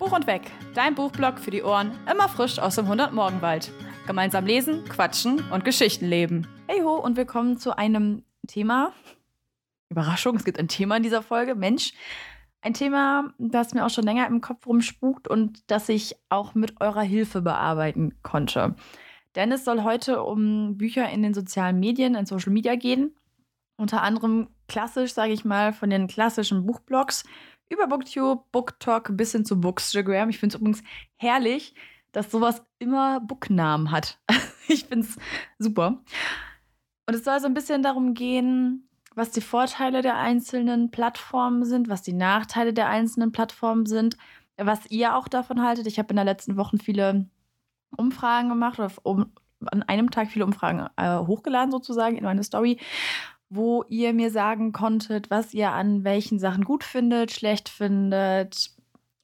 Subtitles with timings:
[0.00, 3.70] Buch und Weg, dein Buchblog für die Ohren, immer frisch aus dem 100-Morgenwald.
[4.06, 6.48] Gemeinsam lesen, quatschen und Geschichten leben.
[6.66, 8.94] Hey ho und willkommen zu einem Thema.
[9.90, 11.54] Überraschung, es gibt ein Thema in dieser Folge.
[11.54, 11.92] Mensch,
[12.62, 16.80] ein Thema, das mir auch schon länger im Kopf rumspukt und das ich auch mit
[16.80, 18.76] eurer Hilfe bearbeiten konnte.
[19.36, 23.14] Denn es soll heute um Bücher in den sozialen Medien, in Social Media gehen.
[23.76, 27.24] Unter anderem klassisch, sage ich mal, von den klassischen Buchblogs
[27.70, 30.28] über Booktube, Booktalk bis hin zu Bookstagram.
[30.28, 30.82] Ich finde es übrigens
[31.16, 31.74] herrlich,
[32.12, 34.18] dass sowas immer Booknamen hat.
[34.68, 35.16] ich finde es
[35.58, 36.02] super.
[37.06, 41.88] Und es soll so ein bisschen darum gehen, was die Vorteile der einzelnen Plattformen sind,
[41.88, 44.16] was die Nachteile der einzelnen Plattformen sind,
[44.56, 45.86] was ihr auch davon haltet.
[45.86, 47.28] Ich habe in den letzten Wochen viele
[47.96, 49.32] Umfragen gemacht oder um,
[49.66, 52.78] an einem Tag viele Umfragen äh, hochgeladen sozusagen in meine Story,
[53.50, 58.70] wo ihr mir sagen konntet, was ihr an welchen Sachen gut findet, schlecht findet,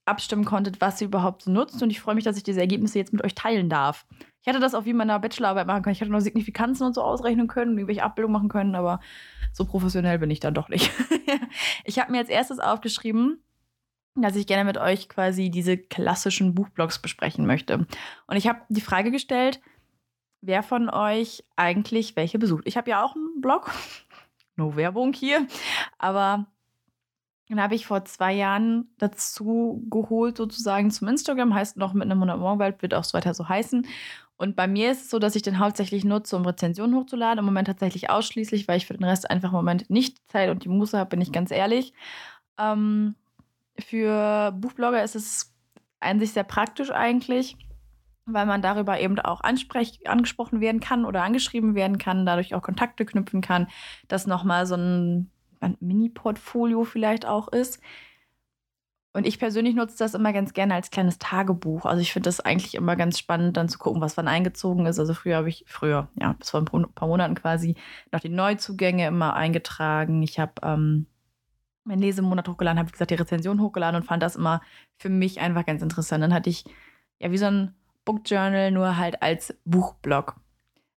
[0.05, 1.81] abstimmen konntet, was ihr überhaupt so nutzt.
[1.81, 4.05] Und ich freue mich, dass ich diese Ergebnisse jetzt mit euch teilen darf.
[4.41, 5.95] Ich hätte das auch wie in meiner Bachelorarbeit machen können.
[5.95, 9.01] Ich hätte noch Signifikanzen und so ausrechnen können und irgendwelche Abbildungen machen können, aber
[9.53, 10.91] so professionell bin ich dann doch nicht.
[11.85, 13.41] ich habe mir als erstes aufgeschrieben,
[14.17, 17.87] dass ich gerne mit euch quasi diese klassischen Buchblogs besprechen möchte.
[18.27, 19.61] Und ich habe die Frage gestellt,
[20.41, 22.65] wer von euch eigentlich welche besucht.
[22.67, 23.73] Ich habe ja auch einen Blog,
[24.57, 25.47] no Werbung hier.
[25.99, 26.47] Aber
[27.49, 32.19] dann habe ich vor zwei Jahren dazu geholt, sozusagen zum Instagram, heißt noch mit einem
[32.19, 33.87] 100 Morgenwald, wird auch so weiter so heißen.
[34.37, 37.39] Und bei mir ist es so, dass ich den hauptsächlich nutze, um Rezensionen hochzuladen.
[37.39, 40.65] Im Moment tatsächlich ausschließlich, weil ich für den Rest einfach im Moment nicht Zeit und
[40.65, 41.95] die Muße habe, bin ich ganz ehrlich.
[42.59, 43.15] Ähm,
[43.79, 45.55] für Buchblogger ist es
[46.01, 47.57] an sich sehr praktisch eigentlich
[48.27, 53.07] weil man darüber eben auch angesprochen werden kann oder angeschrieben werden kann, dadurch auch Kontakte
[53.07, 53.69] knüpfen kann,
[54.09, 57.81] das nochmal so ein, ein Mini-Portfolio vielleicht auch ist.
[59.13, 61.87] Und ich persönlich nutze das immer ganz gerne als kleines Tagebuch.
[61.87, 64.99] Also ich finde das eigentlich immer ganz spannend, dann zu gucken, was wann eingezogen ist.
[64.99, 67.77] Also früher habe ich, früher, ja, bis vor ein paar Monaten quasi,
[68.13, 70.23] noch die Neuzugänge immer eingetragen.
[70.23, 71.07] Ich habe ähm,
[71.85, 74.61] meinen Lesemonat hochgeladen, habe, wie gesagt, die Rezension hochgeladen und fand das immer
[74.99, 76.23] für mich einfach ganz interessant.
[76.23, 76.65] Dann hatte ich
[77.19, 77.75] ja wie so ein
[78.07, 80.37] Book Journal, nur halt als Buchblog.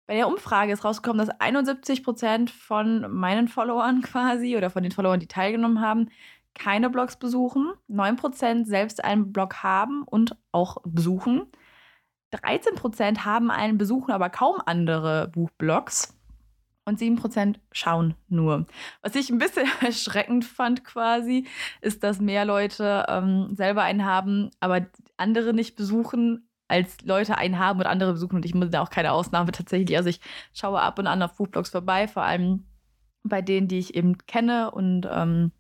[0.07, 4.93] Bei der Umfrage ist rausgekommen, dass 71 Prozent von meinen Followern quasi oder von den
[4.93, 6.09] Followern, die teilgenommen haben,
[6.55, 7.73] keine Blogs besuchen.
[7.89, 11.47] 9 Prozent selbst einen Blog haben und auch besuchen.
[12.31, 16.15] 13 Prozent haben einen besuchen, aber kaum andere Buchblogs.
[16.85, 18.67] Und 7 Prozent schauen nur.
[19.03, 21.47] Was ich ein bisschen erschreckend fand quasi,
[21.83, 24.87] ist, dass mehr Leute ähm, selber einen haben, aber
[25.19, 28.37] andere nicht besuchen, als Leute einen haben und andere besuchen.
[28.37, 29.97] Und ich muss da auch keine Ausnahme tatsächlich.
[29.97, 30.21] Also ich
[30.53, 32.65] schaue ab und an auf Buchblogs vorbei, vor allem
[33.25, 35.53] bei denen, die ich eben kenne und ähm,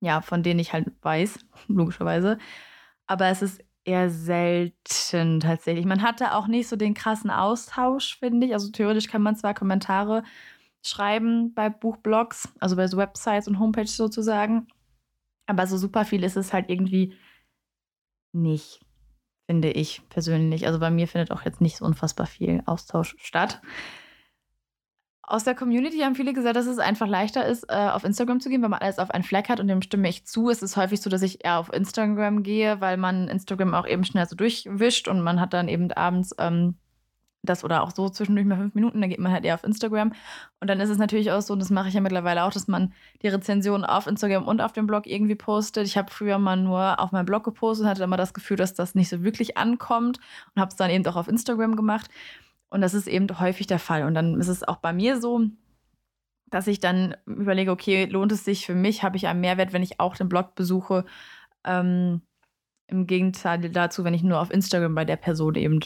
[0.00, 1.38] ja, von denen ich halt weiß,
[1.68, 2.38] logischerweise.
[3.06, 5.84] Aber es ist eher selten tatsächlich.
[5.84, 8.54] Man hatte auch nicht so den krassen Austausch, finde ich.
[8.54, 10.22] Also theoretisch kann man zwar Kommentare
[10.82, 14.68] schreiben bei Buchblogs, also bei so Websites und Homepages sozusagen.
[15.46, 17.14] Aber so super viel ist es halt irgendwie
[18.32, 18.83] nicht
[19.46, 20.66] finde ich persönlich.
[20.66, 23.60] Also bei mir findet auch jetzt nicht so unfassbar viel Austausch statt.
[25.26, 28.50] Aus der Community haben viele gesagt, dass es einfach leichter ist, äh, auf Instagram zu
[28.50, 30.50] gehen, wenn man alles auf einen Fleck hat und dem stimme ich zu.
[30.50, 34.04] Es ist häufig so, dass ich eher auf Instagram gehe, weil man Instagram auch eben
[34.04, 36.76] schnell so durchwischt und man hat dann eben abends ähm,
[37.44, 40.12] das oder auch so zwischendurch mal fünf Minuten, dann geht man halt eher auf Instagram.
[40.60, 42.68] Und dann ist es natürlich auch so, und das mache ich ja mittlerweile auch, dass
[42.68, 45.86] man die Rezensionen auf Instagram und auf dem Blog irgendwie postet.
[45.86, 48.74] Ich habe früher mal nur auf meinem Blog gepostet und hatte immer das Gefühl, dass
[48.74, 50.18] das nicht so wirklich ankommt
[50.54, 52.10] und habe es dann eben auch auf Instagram gemacht.
[52.70, 54.04] Und das ist eben häufig der Fall.
[54.04, 55.42] Und dann ist es auch bei mir so,
[56.50, 59.02] dass ich dann überlege, okay, lohnt es sich für mich?
[59.02, 61.04] Habe ich einen Mehrwert, wenn ich auch den Blog besuche?
[61.64, 62.22] Ähm,
[62.86, 65.80] Im Gegenteil dazu, wenn ich nur auf Instagram bei der Person eben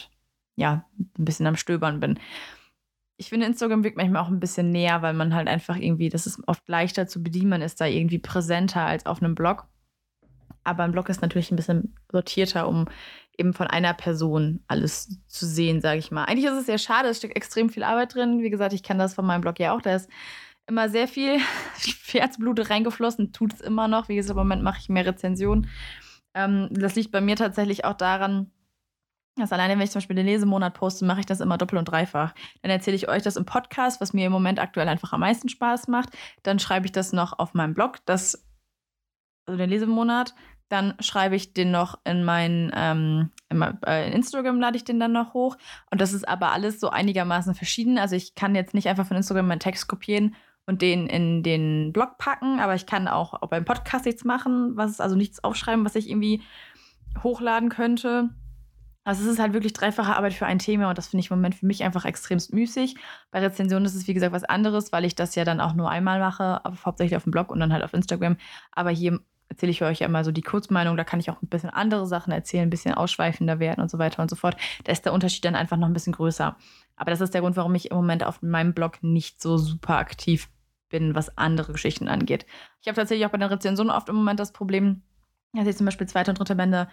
[0.59, 2.19] ja, ein bisschen am Stöbern bin.
[3.17, 6.27] Ich finde, Instagram wirkt manchmal auch ein bisschen näher, weil man halt einfach irgendwie, das
[6.27, 9.67] ist oft leichter zu bedienen, man ist da irgendwie präsenter als auf einem Blog.
[10.63, 12.85] Aber ein Blog ist natürlich ein bisschen sortierter, um
[13.37, 16.25] eben von einer Person alles zu sehen, sage ich mal.
[16.25, 18.41] Eigentlich ist es sehr schade, es steckt extrem viel Arbeit drin.
[18.41, 19.81] Wie gesagt, ich kenne das von meinem Blog ja auch.
[19.81, 20.09] Da ist
[20.67, 21.39] immer sehr viel
[22.11, 24.09] Herzblut reingeflossen, tut es immer noch.
[24.09, 25.69] Wie gesagt, im Moment mache ich mehr Rezensionen.
[26.33, 28.51] Ähm, das liegt bei mir tatsächlich auch daran,
[29.39, 31.85] das alleine, wenn ich zum Beispiel den Lesemonat poste, mache ich das immer doppelt und
[31.85, 32.33] dreifach.
[32.61, 35.49] Dann erzähle ich euch das im Podcast, was mir im Moment aktuell einfach am meisten
[35.49, 36.09] Spaß macht.
[36.43, 38.45] Dann schreibe ich das noch auf meinem Blog, das,
[39.45, 40.35] also den Lesemonat.
[40.69, 44.99] Dann schreibe ich den noch in meinen, ähm, in, äh, in Instagram lade ich den
[44.99, 45.57] dann noch hoch.
[45.89, 47.97] Und das ist aber alles so einigermaßen verschieden.
[47.97, 50.35] Also ich kann jetzt nicht einfach von Instagram meinen Text kopieren
[50.67, 54.77] und den in den Blog packen, aber ich kann auch, auch beim Podcast nichts machen,
[54.77, 56.43] was also nichts aufschreiben, was ich irgendwie
[57.23, 58.29] hochladen könnte.
[59.09, 61.37] Also es ist halt wirklich dreifache Arbeit für ein Thema und das finde ich im
[61.37, 62.95] Moment für mich einfach extremst müßig.
[63.31, 65.89] Bei Rezensionen ist es wie gesagt was anderes, weil ich das ja dann auch nur
[65.89, 68.37] einmal mache, aber hauptsächlich auf dem Blog und dann halt auf Instagram.
[68.71, 71.47] Aber hier erzähle ich euch ja immer so die Kurzmeinung, da kann ich auch ein
[71.47, 74.55] bisschen andere Sachen erzählen, ein bisschen ausschweifender werden und so weiter und so fort.
[74.83, 76.55] Da ist der Unterschied dann einfach noch ein bisschen größer.
[76.95, 79.97] Aber das ist der Grund, warum ich im Moment auf meinem Blog nicht so super
[79.97, 80.49] aktiv
[80.89, 82.45] bin, was andere Geschichten angeht.
[82.79, 85.01] Ich habe tatsächlich auch bei den Rezensionen oft im Moment das Problem,
[85.53, 86.89] dass ich zum Beispiel zweite und dritte Bände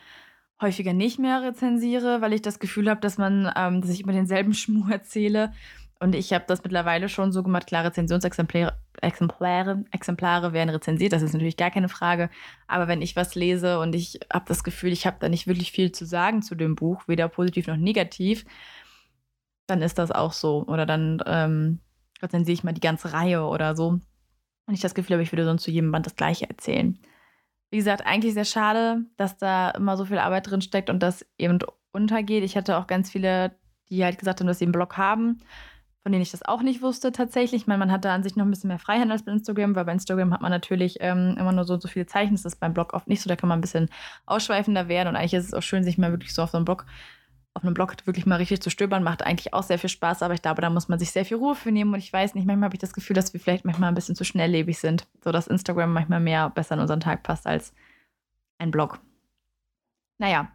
[0.61, 4.13] häufiger nicht mehr rezensiere, weil ich das Gefühl habe, dass man, ähm, dass ich immer
[4.13, 5.53] denselben Schmuh erzähle.
[5.99, 11.23] Und ich habe das mittlerweile schon so gemacht, klar, Rezensionsexemplare Exemplare, Exemplare werden rezensiert, das
[11.23, 12.31] ist natürlich gar keine Frage.
[12.67, 15.73] Aber wenn ich was lese und ich habe das Gefühl, ich habe da nicht wirklich
[15.73, 18.45] viel zu sagen zu dem Buch, weder positiv noch negativ,
[19.67, 20.65] dann ist das auch so.
[20.67, 21.81] Oder dann ähm,
[22.23, 23.89] rezensiere ich mal die ganze Reihe oder so.
[23.89, 26.99] Und ich das Gefühl habe, ich würde sonst zu jedem Band das Gleiche erzählen.
[27.71, 31.27] Wie gesagt, eigentlich sehr schade, dass da immer so viel Arbeit drin steckt und das
[31.39, 31.59] eben
[31.93, 32.45] untergeht.
[32.45, 33.53] Ich hatte auch ganz viele,
[33.91, 35.39] die halt gesagt haben, dass sie einen Blog haben,
[36.03, 37.63] von denen ich das auch nicht wusste tatsächlich.
[37.63, 39.75] Ich meine, man hat da an sich noch ein bisschen mehr Freiheit als bei Instagram,
[39.75, 42.35] weil bei Instagram hat man natürlich ähm, immer nur so, so viele Zeichen.
[42.35, 43.29] Das ist beim Blog oft nicht so.
[43.29, 43.89] Da kann man ein bisschen
[44.25, 45.09] ausschweifender werden.
[45.09, 46.87] Und eigentlich ist es auch schön, sich mal wirklich so auf so einem Blog
[47.57, 50.35] auf einem Blog wirklich mal richtig zu stöbern, macht eigentlich auch sehr viel Spaß, aber
[50.35, 52.47] ich glaube, da muss man sich sehr viel Ruhe für nehmen und ich weiß nicht,
[52.47, 55.33] manchmal habe ich das Gefühl, dass wir vielleicht manchmal ein bisschen zu schnelllebig sind, so
[55.33, 57.73] dass Instagram manchmal mehr besser in unseren Tag passt als
[58.59, 59.01] ein Blog.
[60.19, 60.51] Naja,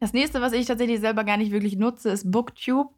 [0.00, 2.90] das nächste, was ich tatsächlich selber gar nicht wirklich nutze, ist Booktube.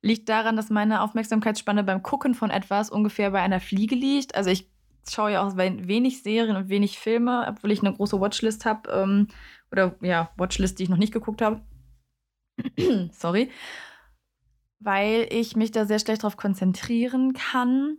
[0.00, 4.34] Liegt daran, dass meine Aufmerksamkeitsspanne beim Gucken von etwas ungefähr bei einer Fliege liegt.
[4.34, 4.68] Also ich
[5.08, 8.90] schaue ja auch wenig Serien und wenig Filme, obwohl ich eine große Watchlist habe.
[8.90, 9.28] Ähm,
[9.70, 11.60] oder ja, Watchlist, die ich noch nicht geguckt habe.
[13.12, 13.50] Sorry.
[14.80, 17.98] Weil ich mich da sehr schlecht darauf konzentrieren kann,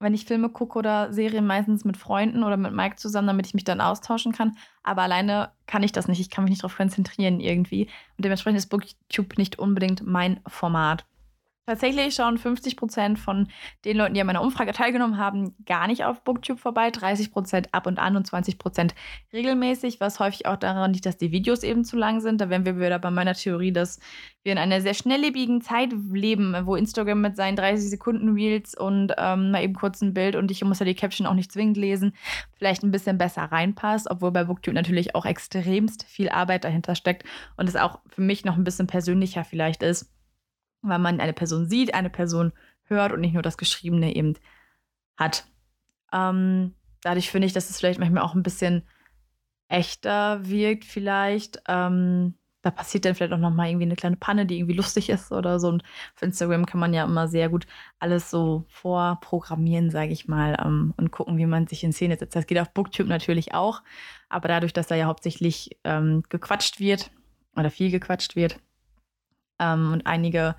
[0.00, 3.54] wenn ich Filme gucke oder Serien, meistens mit Freunden oder mit Mike zusammen, damit ich
[3.54, 4.56] mich dann austauschen kann.
[4.82, 6.20] Aber alleine kann ich das nicht.
[6.20, 7.84] Ich kann mich nicht darauf konzentrieren irgendwie.
[8.16, 11.06] Und dementsprechend ist Booktube nicht unbedingt mein Format.
[11.66, 13.48] Tatsächlich schauen 50 Prozent von
[13.86, 16.90] den Leuten, die an meiner Umfrage teilgenommen haben, gar nicht auf Booktube vorbei.
[16.90, 18.94] 30 Prozent ab und an und 20 Prozent
[19.32, 22.42] regelmäßig, was häufig auch daran liegt, dass die Videos eben zu lang sind.
[22.42, 23.98] Da wären wir wieder bei meiner Theorie, dass
[24.42, 29.14] wir in einer sehr schnelllebigen Zeit leben, wo Instagram mit seinen 30 Sekunden Reels und
[29.16, 31.78] ähm, mal eben kurz ein Bild und ich muss ja die Caption auch nicht zwingend
[31.78, 32.12] lesen,
[32.58, 37.24] vielleicht ein bisschen besser reinpasst, obwohl bei Booktube natürlich auch extremst viel Arbeit dahinter steckt
[37.56, 40.13] und es auch für mich noch ein bisschen persönlicher vielleicht ist
[40.84, 42.52] weil man eine Person sieht, eine Person
[42.84, 44.34] hört und nicht nur das Geschriebene eben
[45.16, 45.44] hat.
[46.12, 48.82] Ähm, dadurch finde ich, dass es vielleicht manchmal auch ein bisschen
[49.68, 51.62] echter wirkt, vielleicht.
[51.68, 55.32] Ähm, da passiert dann vielleicht auch nochmal irgendwie eine kleine Panne, die irgendwie lustig ist
[55.32, 55.68] oder so.
[55.68, 55.82] Und
[56.14, 57.66] auf Instagram kann man ja immer sehr gut
[57.98, 62.34] alles so vorprogrammieren, sage ich mal, ähm, und gucken, wie man sich in Szene setzt.
[62.34, 63.82] Das geht auf Booktube natürlich auch,
[64.30, 67.10] aber dadurch, dass da ja hauptsächlich ähm, gequatscht wird
[67.54, 68.58] oder viel gequatscht wird,
[69.58, 70.56] ähm, und einige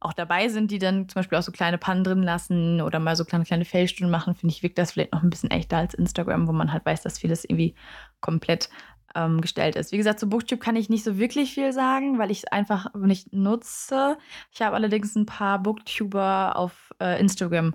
[0.00, 3.16] auch dabei sind, die dann zum Beispiel auch so kleine Pannen drin lassen oder mal
[3.16, 5.94] so kleine, kleine Failstunden machen, finde ich, wirkt das vielleicht noch ein bisschen echter als
[5.94, 7.74] Instagram, wo man halt weiß, dass vieles irgendwie
[8.20, 8.68] komplett
[9.14, 9.90] ähm, gestellt ist.
[9.92, 12.94] Wie gesagt, zu Booktube kann ich nicht so wirklich viel sagen, weil ich es einfach
[12.94, 14.18] nicht nutze.
[14.52, 17.74] Ich habe allerdings ein paar Booktuber auf äh, Instagram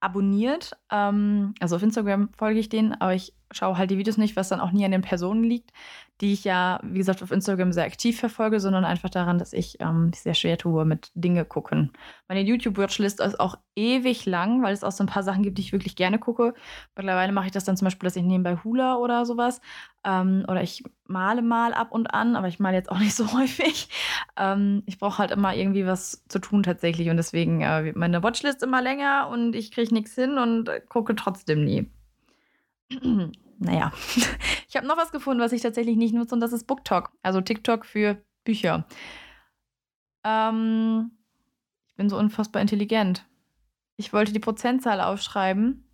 [0.00, 0.72] abonniert.
[0.94, 4.48] Ähm, also auf Instagram folge ich denen, aber ich schaue halt die Videos nicht, was
[4.48, 5.72] dann auch nie an den Personen liegt,
[6.20, 9.80] die ich ja, wie gesagt, auf Instagram sehr aktiv verfolge, sondern einfach daran, dass ich
[9.80, 11.92] ähm, sehr schwer tue mit Dinge gucken.
[12.28, 15.62] Meine YouTube-Watchlist ist auch ewig lang, weil es auch so ein paar Sachen gibt, die
[15.62, 16.54] ich wirklich gerne gucke.
[16.94, 19.60] Mittlerweile mache ich das dann zum Beispiel, dass ich nebenbei Hula oder sowas
[20.04, 23.32] ähm, oder ich male mal ab und an, aber ich male jetzt auch nicht so
[23.32, 23.88] häufig.
[24.36, 28.62] Ähm, ich brauche halt immer irgendwie was zu tun tatsächlich und deswegen äh, meine Watchlist
[28.62, 31.90] immer länger und ich kriege nichts hin und gucke trotzdem nie.
[33.58, 33.92] naja,
[34.68, 37.40] ich habe noch was gefunden, was ich tatsächlich nicht nutze und das ist BookTok, also
[37.40, 38.86] TikTok für Bücher.
[40.24, 41.12] Ähm,
[41.88, 43.26] ich bin so unfassbar intelligent.
[43.96, 45.88] Ich wollte die Prozentzahl aufschreiben,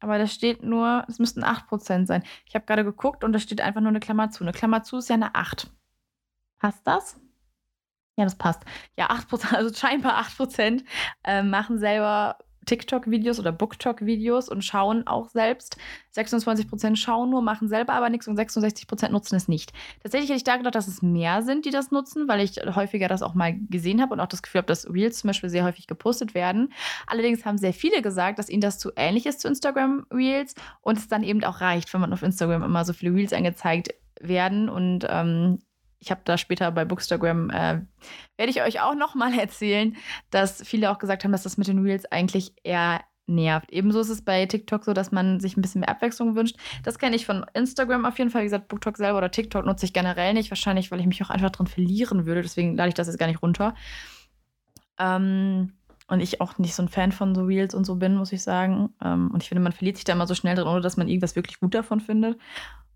[0.00, 2.22] aber da steht nur, es müssten 8% sein.
[2.46, 4.44] Ich habe gerade geguckt und da steht einfach nur eine Klammer zu.
[4.44, 5.70] Eine Klammer zu ist ja eine 8.
[6.58, 7.18] Passt das?
[8.16, 8.62] Ja, das passt.
[8.96, 10.84] Ja, 8%, also scheinbar 8%
[11.24, 15.76] äh, machen selber TikTok-Videos oder BookTok-Videos und schauen auch selbst.
[16.14, 19.72] 26% schauen nur, machen selber aber nichts und 66% nutzen es nicht.
[20.02, 23.08] Tatsächlich hätte ich da gedacht, dass es mehr sind, die das nutzen, weil ich häufiger
[23.08, 25.64] das auch mal gesehen habe und auch das Gefühl habe, dass Reels zum Beispiel sehr
[25.64, 26.72] häufig gepostet werden.
[27.06, 30.98] Allerdings haben sehr viele gesagt, dass ihnen das zu ähnlich ist zu Instagram Reels und
[30.98, 34.68] es dann eben auch reicht, wenn man auf Instagram immer so viele Reels angezeigt werden
[34.68, 35.58] und ähm,
[36.04, 37.80] ich habe da später bei Bookstagram, äh,
[38.36, 39.96] werde ich euch auch nochmal erzählen,
[40.30, 43.70] dass viele auch gesagt haben, dass das mit den Reels eigentlich eher nervt.
[43.72, 46.56] Ebenso ist es bei TikTok so, dass man sich ein bisschen mehr Abwechslung wünscht.
[46.82, 48.42] Das kenne ich von Instagram auf jeden Fall.
[48.42, 50.50] Wie gesagt, BookTok selber oder TikTok nutze ich generell nicht.
[50.50, 52.42] Wahrscheinlich, weil ich mich auch einfach drin verlieren würde.
[52.42, 53.74] Deswegen lade ich das jetzt gar nicht runter.
[54.98, 55.72] Ähm,
[56.06, 58.42] und ich auch nicht so ein Fan von so Reels und so bin, muss ich
[58.42, 58.90] sagen.
[59.02, 61.08] Ähm, und ich finde, man verliert sich da immer so schnell drin, ohne dass man
[61.08, 62.38] irgendwas wirklich gut davon findet.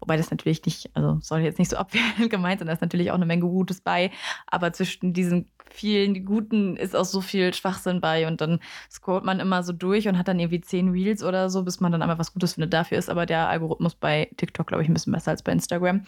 [0.01, 3.11] Wobei das natürlich nicht, also soll jetzt nicht so abwehrend gemeint sein, da ist natürlich
[3.11, 4.11] auch eine Menge Gutes bei.
[4.47, 8.27] Aber zwischen diesen vielen Guten ist auch so viel Schwachsinn bei.
[8.27, 8.61] Und dann
[8.91, 11.93] scrollt man immer so durch und hat dann irgendwie zehn Reels oder so, bis man
[11.93, 12.75] dann einmal was Gutes findet.
[12.75, 16.03] Dafür ist aber der Algorithmus bei TikTok, glaube ich, ein bisschen besser als bei Instagram.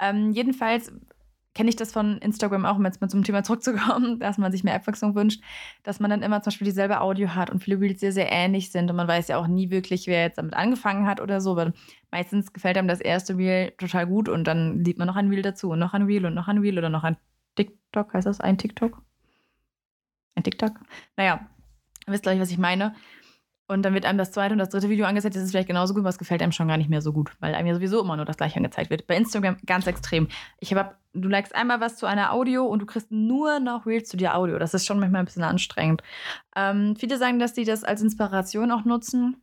[0.00, 0.92] Ähm, jedenfalls
[1.56, 4.62] kenne ich das von Instagram auch, um jetzt mal zum Thema zurückzukommen, dass man sich
[4.62, 5.42] mehr Abwechslung wünscht,
[5.84, 8.70] dass man dann immer zum Beispiel dieselbe Audio hat und viele Reels sehr, sehr ähnlich
[8.70, 11.56] sind und man weiß ja auch nie wirklich, wer jetzt damit angefangen hat oder so,
[11.56, 11.72] weil
[12.10, 15.40] meistens gefällt einem das erste Reel total gut und dann liebt man noch ein Reel
[15.40, 17.16] dazu und noch ein Reel und noch ein Reel oder noch ein
[17.54, 19.00] TikTok, heißt das ein TikTok?
[20.34, 20.72] Ein TikTok?
[21.16, 21.46] Naja,
[22.06, 22.94] wisst glaube ich, was ich meine.
[23.68, 25.92] Und dann wird einem das zweite und das dritte Video angezeigt, das ist vielleicht genauso
[25.92, 28.16] gut, was gefällt einem schon gar nicht mehr so gut, weil einem ja sowieso immer
[28.16, 29.06] nur das gleiche angezeigt wird.
[29.08, 30.28] Bei Instagram ganz extrem.
[30.60, 34.08] Ich habe, du likest einmal was zu einer Audio und du kriegst nur noch Reels
[34.08, 34.58] zu dir Audio.
[34.58, 36.02] Das ist schon manchmal ein bisschen anstrengend.
[36.54, 39.42] Ähm, viele sagen, dass die das als Inspiration auch nutzen,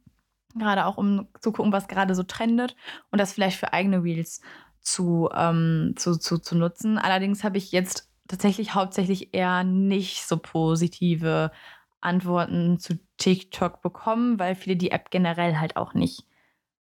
[0.55, 2.77] gerade auch um zu gucken, was gerade so trendet
[3.11, 4.39] und das vielleicht für eigene Reels
[4.79, 6.97] zu, ähm, zu, zu, zu nutzen.
[6.97, 11.51] Allerdings habe ich jetzt tatsächlich hauptsächlich eher nicht so positive
[12.03, 16.25] Antworten zu TikTok bekommen, weil viele die App generell halt auch nicht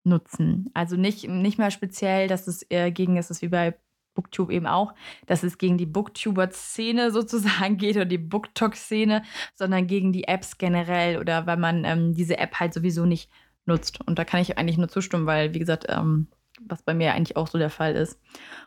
[0.04, 0.70] nutzen.
[0.74, 3.78] Also nicht, nicht mal speziell, dass es eher gegen ist, ist wie bei
[4.16, 4.94] Booktube eben auch,
[5.28, 9.24] dass es gegen die Booktuber-Szene sozusagen geht oder die BookTok-Szene,
[9.56, 13.30] sondern gegen die Apps generell oder weil man ähm, diese App halt sowieso nicht
[13.66, 14.00] nutzt.
[14.06, 16.28] Und da kann ich eigentlich nur zustimmen, weil, wie gesagt, ähm,
[16.68, 18.20] was bei mir eigentlich auch so der Fall ist.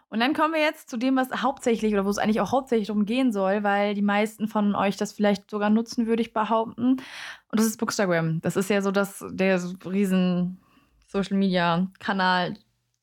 [0.09, 2.89] Und dann kommen wir jetzt zu dem, was hauptsächlich oder wo es eigentlich auch hauptsächlich
[2.89, 6.93] darum gehen soll, weil die meisten von euch das vielleicht sogar nutzen, würde ich behaupten.
[6.93, 7.03] Und
[7.51, 8.41] das ist Bookstagram.
[8.43, 10.61] Das ist ja so das, der riesen
[11.07, 12.57] Social Media Kanal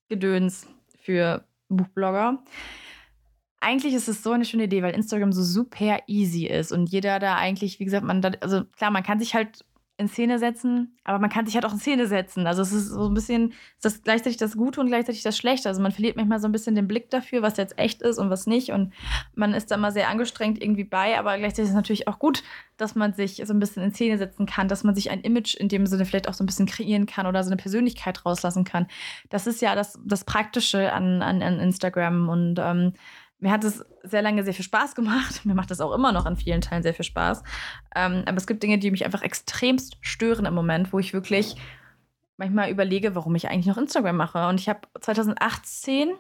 [0.08, 0.68] Gedöns
[1.00, 2.44] für Buchblogger.
[3.62, 7.20] Eigentlich ist es so eine schöne Idee, weil Instagram so super easy ist und jeder
[7.20, 9.66] da eigentlich, wie gesagt, man da, also klar, man kann sich halt
[10.00, 12.48] in Szene setzen, aber man kann sich halt auch in Szene setzen.
[12.48, 15.68] Also es ist so ein bisschen, ist das gleichzeitig das Gute und gleichzeitig das Schlechte.
[15.68, 18.30] Also man verliert manchmal so ein bisschen den Blick dafür, was jetzt echt ist und
[18.30, 18.72] was nicht.
[18.72, 18.94] Und
[19.36, 22.44] man ist da mal sehr angestrengt irgendwie bei, aber gleichzeitig ist es natürlich auch gut,
[22.78, 25.56] dass man sich so ein bisschen in Szene setzen kann, dass man sich ein Image
[25.56, 28.64] in dem Sinne vielleicht auch so ein bisschen kreieren kann oder so eine Persönlichkeit rauslassen
[28.64, 28.88] kann.
[29.30, 32.94] Das ist ja das, das Praktische an, an, an Instagram und ähm,
[33.40, 35.46] mir hat es sehr lange sehr viel Spaß gemacht.
[35.46, 37.44] Mir macht das auch immer noch an vielen Teilen sehr viel Spaß.
[37.96, 41.56] Ähm, aber es gibt Dinge, die mich einfach extremst stören im Moment, wo ich wirklich
[42.38, 44.48] manchmal überlege, warum ich eigentlich noch Instagram mache.
[44.48, 46.12] Und ich habe 2018,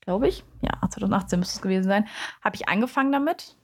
[0.00, 2.06] glaube ich, ja, 2018 müsste es gewesen sein,
[2.42, 3.56] habe ich angefangen damit.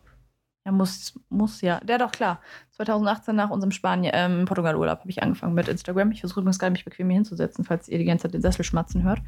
[0.65, 1.81] Ja, muss, muss ja.
[1.89, 2.41] Ja, doch, klar.
[2.71, 6.11] 2018 nach unserem ähm, Portugal-Urlaub habe ich angefangen mit Instagram.
[6.11, 8.65] Ich versuche übrigens gerade mich bequem hier hinzusetzen, falls ihr die ganze Zeit den Sessel
[8.65, 9.21] schmatzen hört.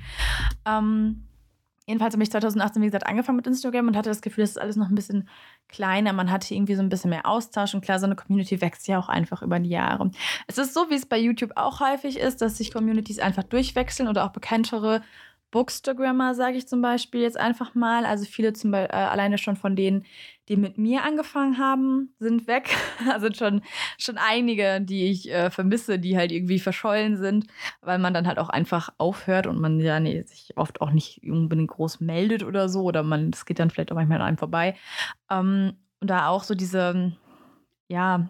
[0.66, 1.27] Ähm,
[1.88, 4.60] Jedenfalls habe ich 2018, wie gesagt, angefangen mit Instagram und hatte das Gefühl, es ist
[4.60, 5.26] alles noch ein bisschen
[5.68, 6.12] kleiner.
[6.12, 8.98] Man hatte irgendwie so ein bisschen mehr Austausch und klar, so eine Community wächst ja
[8.98, 10.10] auch einfach über die Jahre.
[10.46, 14.06] Es ist so, wie es bei YouTube auch häufig ist, dass sich Communities einfach durchwechseln
[14.06, 15.00] oder auch bekanntere
[15.50, 18.04] Bookstagrammer, sage ich zum Beispiel jetzt einfach mal.
[18.04, 20.04] Also viele zum Beispiel, äh, alleine schon von denen,
[20.48, 22.70] die mit mir angefangen haben, sind weg.
[23.10, 23.62] Also schon,
[23.96, 27.46] schon einige, die ich äh, vermisse, die halt irgendwie verschollen sind,
[27.80, 31.22] weil man dann halt auch einfach aufhört und man ja nee, sich oft auch nicht
[31.24, 32.82] unbedingt groß meldet oder so.
[32.82, 34.76] Oder man, das geht dann vielleicht auch manchmal an einem vorbei.
[35.30, 37.12] Ähm, und da auch so diese,
[37.88, 38.28] ja,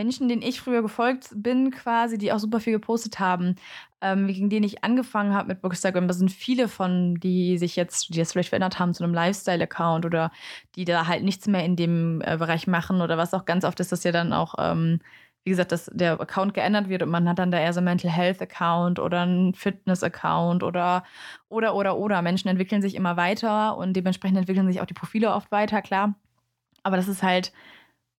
[0.00, 3.56] Menschen, denen ich früher gefolgt bin, quasi, die auch super viel gepostet haben,
[4.00, 6.08] ähm, gegen denen ich angefangen habe mit Bookstagram.
[6.08, 10.06] Da sind viele von, die sich jetzt, die das vielleicht verändert haben zu einem Lifestyle-Account
[10.06, 10.32] oder
[10.74, 13.78] die da halt nichts mehr in dem äh, Bereich machen oder was auch ganz oft
[13.78, 15.00] ist, dass ja dann auch, ähm,
[15.44, 17.84] wie gesagt, dass der Account geändert wird und man hat dann da eher so einen
[17.84, 21.04] Mental Health Account oder einen Fitness Account oder
[21.50, 25.34] oder oder oder Menschen entwickeln sich immer weiter und dementsprechend entwickeln sich auch die Profile
[25.34, 26.14] oft weiter, klar.
[26.84, 27.52] Aber das ist halt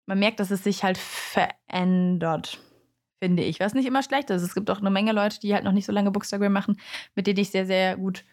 [0.06, 2.58] man merkt, dass es sich halt verändert,
[3.20, 3.60] finde ich.
[3.60, 4.42] Was nicht immer schlecht ist.
[4.42, 6.78] Es gibt auch eine Menge Leute, die halt noch nicht so lange Bookstagram machen,
[7.14, 8.24] mit denen ich sehr, sehr gut,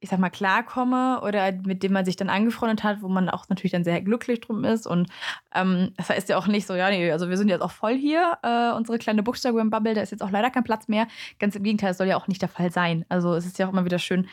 [0.00, 3.48] ich sag mal, klarkomme oder mit denen man sich dann angefreundet hat, wo man auch
[3.48, 4.86] natürlich dann sehr glücklich drum ist.
[4.86, 5.08] Und
[5.54, 7.96] ähm, das heißt ja auch nicht so, ja, nee, also wir sind jetzt auch voll
[7.96, 11.06] hier, äh, unsere kleine Bookstagram-Bubble, da ist jetzt auch leider kein Platz mehr.
[11.38, 13.04] Ganz im Gegenteil, das soll ja auch nicht der Fall sein.
[13.08, 14.28] Also es ist ja auch immer wieder schön,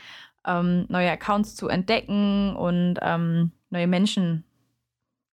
[0.46, 4.43] ähm, neue Accounts zu entdecken und ähm, neue Menschen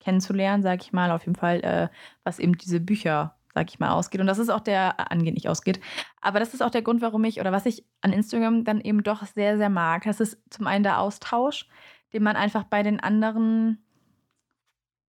[0.01, 1.89] kennenzulernen, sage ich mal, auf jeden Fall, äh,
[2.25, 4.21] was eben diese Bücher, sage ich mal, ausgeht.
[4.21, 5.81] Und das ist auch der, angeht nicht ausgeht.
[6.21, 9.03] Aber das ist auch der Grund, warum ich oder was ich an Instagram dann eben
[9.03, 10.05] doch sehr, sehr mag.
[10.05, 11.67] Das ist zum einen der Austausch,
[12.13, 13.79] den man einfach bei den anderen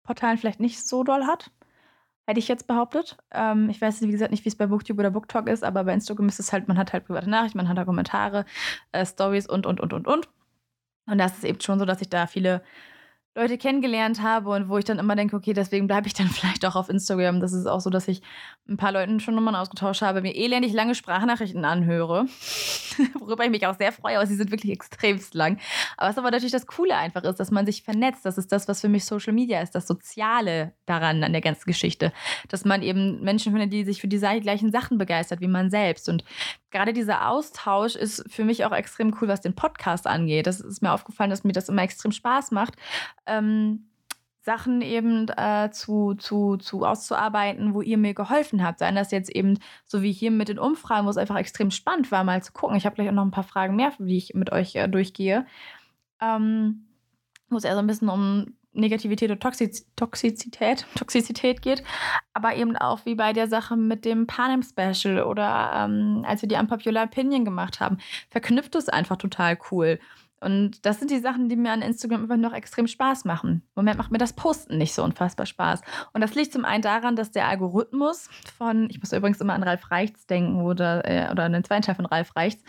[0.05, 1.51] Portalen vielleicht nicht so doll hat.
[2.27, 3.17] hätte ich jetzt behauptet.
[3.33, 5.93] Ähm, ich weiß, wie gesagt, nicht, wie es bei Booktube oder Booktalk ist, aber bei
[5.95, 8.45] Instagram ist es halt, man hat halt private Nachrichten, man hat da Kommentare,
[8.93, 10.29] äh, Stories und, und, und, und, und.
[11.07, 12.63] Und das ist eben schon so, dass ich da viele
[13.37, 16.65] Leute kennengelernt habe und wo ich dann immer denke, okay, deswegen bleibe ich dann vielleicht
[16.65, 17.41] auch auf Instagram.
[17.41, 18.23] Das ist auch so, dass ich
[18.69, 22.27] ein paar Leuten schon Nummern ausgetauscht habe, mir elendig lange Sprachnachrichten anhöre,
[23.19, 25.59] worüber ich mich auch sehr freue, aber sie sind wirklich extremst lang.
[25.97, 28.25] Aber was aber natürlich das Coole einfach ist, dass man sich vernetzt.
[28.25, 31.67] Das ist das, was für mich Social Media ist, das Soziale daran an der ganzen
[31.67, 32.13] Geschichte.
[32.49, 36.09] Dass man eben Menschen findet, die sich für die gleichen Sachen begeistert wie man selbst.
[36.09, 36.25] Und
[36.71, 40.47] gerade dieser Austausch ist für mich auch extrem cool, was den Podcast angeht.
[40.47, 42.75] Das ist mir aufgefallen, dass mir das immer extrem Spaß macht.
[43.27, 43.87] Ähm,
[44.45, 48.79] Sachen eben äh, zu, zu, zu auszuarbeiten, wo ihr mir geholfen habt.
[48.79, 52.13] Seien das jetzt eben so wie hier mit den Umfragen, wo es einfach extrem spannend
[52.13, 52.77] war, mal zu gucken.
[52.77, 55.47] Ich habe gleich auch noch ein paar Fragen mehr, die ich mit euch äh, durchgehe.
[56.21, 56.87] Ähm,
[57.49, 61.83] wo es eher so ein bisschen um Negativität und Toxiz Toxizität, Toxizität geht,
[62.35, 66.49] aber eben auch wie bei der Sache mit dem Panem Special oder ähm, als wir
[66.49, 67.99] die Unpopular Opinion gemacht haben,
[68.31, 69.99] verknüpft es einfach total cool.
[70.45, 73.63] Und das sind die Sachen, die mir an Instagram immer noch extrem Spaß machen.
[73.65, 75.81] Im Moment macht mir das Posten nicht so unfassbar Spaß.
[76.13, 79.63] Und das liegt zum einen daran, dass der Algorithmus von, ich muss übrigens immer an
[79.63, 82.63] Ralf Reichts denken oder, äh, oder an den zweiten Teil von Ralf Reichts,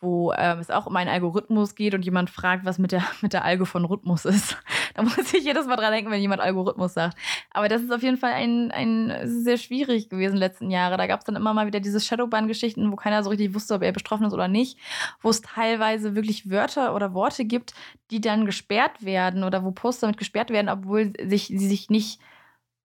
[0.00, 3.32] wo äh, es auch um einen Algorithmus geht und jemand fragt, was mit der, mit
[3.32, 4.56] der Algo von Rhythmus ist.
[4.96, 7.18] Da muss ich jedes Mal dran denken, wenn jemand Algorithmus sagt.
[7.50, 10.96] Aber das ist auf jeden Fall ein, ein sehr schwierig gewesen letzten Jahre.
[10.96, 13.82] Da gab es dann immer mal wieder diese Shadowban-Geschichten, wo keiner so richtig wusste, ob
[13.82, 14.78] er betroffen ist oder nicht,
[15.20, 17.74] wo es teilweise wirklich Wörter oder Worte gibt,
[18.10, 22.18] die dann gesperrt werden oder wo Posts damit gesperrt werden, obwohl sich, sie sich nicht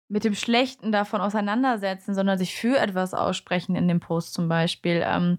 [0.09, 5.01] mit dem Schlechten davon auseinandersetzen, sondern sich für etwas aussprechen in dem Post zum Beispiel.
[5.05, 5.37] Ähm,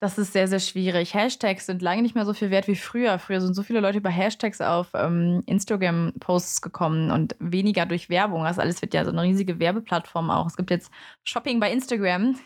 [0.00, 1.14] das ist sehr, sehr schwierig.
[1.14, 3.18] Hashtags sind lange nicht mehr so viel wert wie früher.
[3.18, 8.44] Früher sind so viele Leute über Hashtags auf ähm, Instagram-Posts gekommen und weniger durch Werbung.
[8.44, 10.46] Das alles wird ja so eine riesige Werbeplattform auch.
[10.46, 10.92] Es gibt jetzt
[11.24, 12.38] Shopping bei Instagram.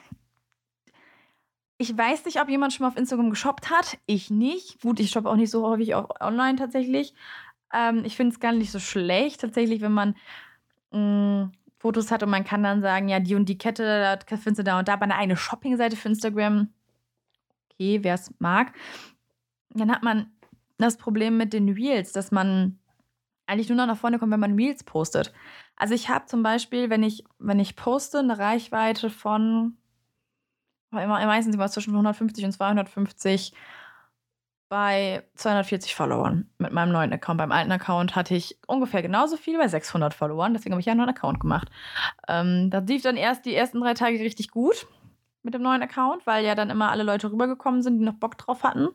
[1.77, 3.99] Ich weiß nicht, ob jemand schon mal auf Instagram geshoppt hat.
[4.07, 4.81] Ich nicht.
[4.81, 7.13] Gut, ich shoppe auch nicht so häufig auch online tatsächlich.
[7.75, 10.17] Ähm, ich finde es gar nicht so schlecht, tatsächlich, wenn man
[10.93, 14.37] mh, mm, Fotos hat und man kann dann sagen, ja, die und die Kette, da
[14.37, 14.95] findest du da und da.
[14.95, 16.69] Aber eine eigene Shopping-Seite für Instagram
[17.83, 18.73] okay, wer es mag.
[19.71, 20.31] Dann hat man
[20.79, 22.79] das Problem mit den Reels, dass man
[23.47, 25.33] eigentlich nur noch nach vorne kommt, wenn man Reels postet.
[25.77, 29.77] Also ich habe zum Beispiel, wenn ich, wenn ich poste, eine Reichweite von
[30.91, 33.55] immer meistens immer zwischen 150 und 250
[34.69, 37.39] bei 240 Followern mit meinem neuen Account.
[37.39, 40.55] Beim alten Account hatte ich ungefähr genauso viel bei 600 Followern.
[40.55, 41.69] Deswegen habe ich ja einen neuen Account gemacht.
[42.29, 44.87] Ähm, das lief dann erst die ersten drei Tage richtig gut
[45.43, 48.39] mit dem neuen Account, weil ja dann immer alle Leute rübergekommen sind, die noch Bock
[48.39, 48.89] drauf hatten.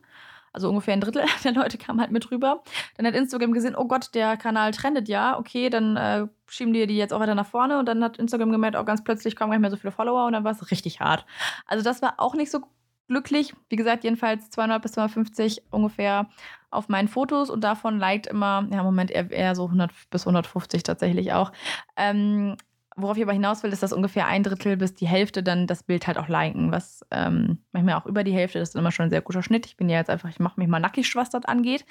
[0.54, 2.64] Also ungefähr ein Drittel der Leute kam halt mit rüber.
[2.96, 5.38] Dann hat Instagram gesehen, oh Gott, der Kanal trendet ja.
[5.38, 7.78] Okay, dann äh, schieben die die jetzt auch weiter nach vorne.
[7.78, 10.26] Und dann hat Instagram gemerkt, oh, ganz plötzlich kommen gar nicht mehr so viele Follower.
[10.26, 11.26] Und dann war es richtig hart.
[11.68, 12.62] Also das war auch nicht so
[13.08, 13.54] glücklich.
[13.70, 16.28] Wie gesagt, jedenfalls 200 bis 250 ungefähr
[16.72, 17.50] auf meinen Fotos.
[17.50, 21.52] Und davon liked immer, ja, im Moment eher, eher so 100 bis 150 tatsächlich auch.
[21.96, 22.56] Ähm,
[22.98, 25.84] worauf ich aber hinaus will, ist, dass ungefähr ein Drittel bis die Hälfte dann das
[25.84, 29.06] Bild halt auch liken, was ähm, manchmal auch über die Hälfte, das ist immer schon
[29.06, 29.68] ein sehr guter Schnitt.
[29.68, 31.86] Ich bin ja jetzt einfach, ich mache mich mal nackig, was das angeht.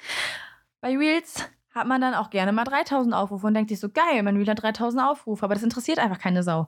[0.81, 4.21] Bei Reels hat man dann auch gerne mal 3000 Aufrufe und denkt sich so, geil,
[4.21, 6.67] mein Reel hat 3000 Aufrufe, aber das interessiert einfach keine Sau.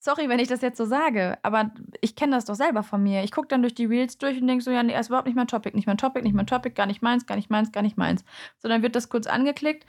[0.00, 1.70] Sorry, wenn ich das jetzt so sage, aber
[2.02, 3.22] ich kenne das doch selber von mir.
[3.22, 5.36] Ich gucke dann durch die Reels durch und denke so, ja, nee, ist überhaupt nicht
[5.36, 7.80] mein Topic, nicht mein Topic, nicht mein Topic, gar nicht meins, gar nicht meins, gar
[7.80, 8.22] nicht meins.
[8.58, 9.86] So, dann wird das kurz angeklickt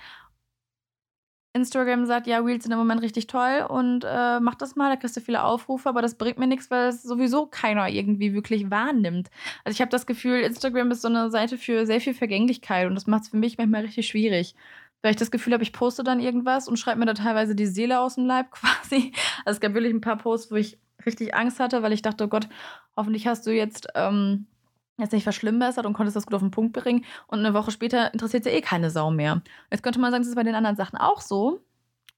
[1.56, 4.98] Instagram sagt, ja, Reels sind im Moment richtig toll und äh, mach das mal, da
[4.98, 8.70] kriegst du viele Aufrufe, aber das bringt mir nichts, weil es sowieso keiner irgendwie wirklich
[8.70, 9.30] wahrnimmt.
[9.64, 12.96] Also ich habe das Gefühl, Instagram ist so eine Seite für sehr viel Vergänglichkeit und
[12.96, 14.54] das macht es für mich manchmal richtig schwierig.
[15.02, 17.68] Weil ich das Gefühl habe, ich poste dann irgendwas und schreibe mir da teilweise die
[17.68, 19.14] Seele aus dem Leib quasi.
[19.46, 22.26] Also es gab wirklich ein paar Posts, wo ich richtig Angst hatte, weil ich dachte,
[22.26, 22.50] oh Gott,
[22.98, 24.48] hoffentlich hast du jetzt ähm,
[24.98, 27.06] jetzt nicht verschlimmbessert und konntest das gut auf den Punkt bringen.
[27.28, 29.42] Und eine Woche später interessiert sie eh keine Sau mehr.
[29.72, 31.60] Jetzt könnte man sagen, das ist bei den anderen Sachen auch so.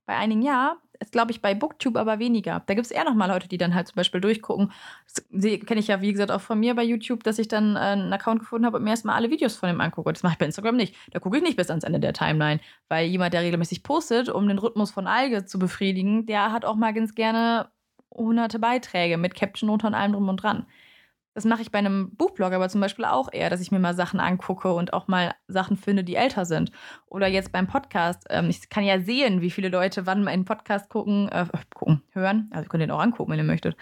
[0.06, 2.64] Bei einigen ja, ist glaube ich bei Booktube aber weniger.
[2.66, 4.72] Da gibt es eher noch mal Leute, die dann halt zum Beispiel durchgucken.
[5.06, 5.24] Das
[5.66, 8.14] kenne ich ja, wie gesagt, auch von mir bei YouTube, dass ich dann äh, einen
[8.14, 10.14] Account gefunden habe und mir erstmal alle Videos von dem angucke.
[10.14, 10.96] Das mache ich bei Instagram nicht.
[11.12, 12.60] Da gucke ich nicht bis ans Ende der Timeline.
[12.90, 16.76] Weil jemand, der regelmäßig postet, um den Rhythmus von Alge zu befriedigen, der hat auch
[16.76, 17.70] mal ganz gerne
[18.14, 20.66] hunderte Beiträge mit Caption und allem drum und dran.
[21.38, 23.94] Das mache ich bei einem Buchblog aber zum Beispiel auch eher, dass ich mir mal
[23.94, 26.72] Sachen angucke und auch mal Sachen finde, die älter sind.
[27.06, 28.26] Oder jetzt beim Podcast.
[28.32, 31.46] Ähm, ich kann ja sehen, wie viele Leute wann einen Podcast gucken, äh,
[31.76, 32.50] gucken, hören.
[32.52, 33.78] Also ihr könnt den auch angucken, wenn ihr möchtet.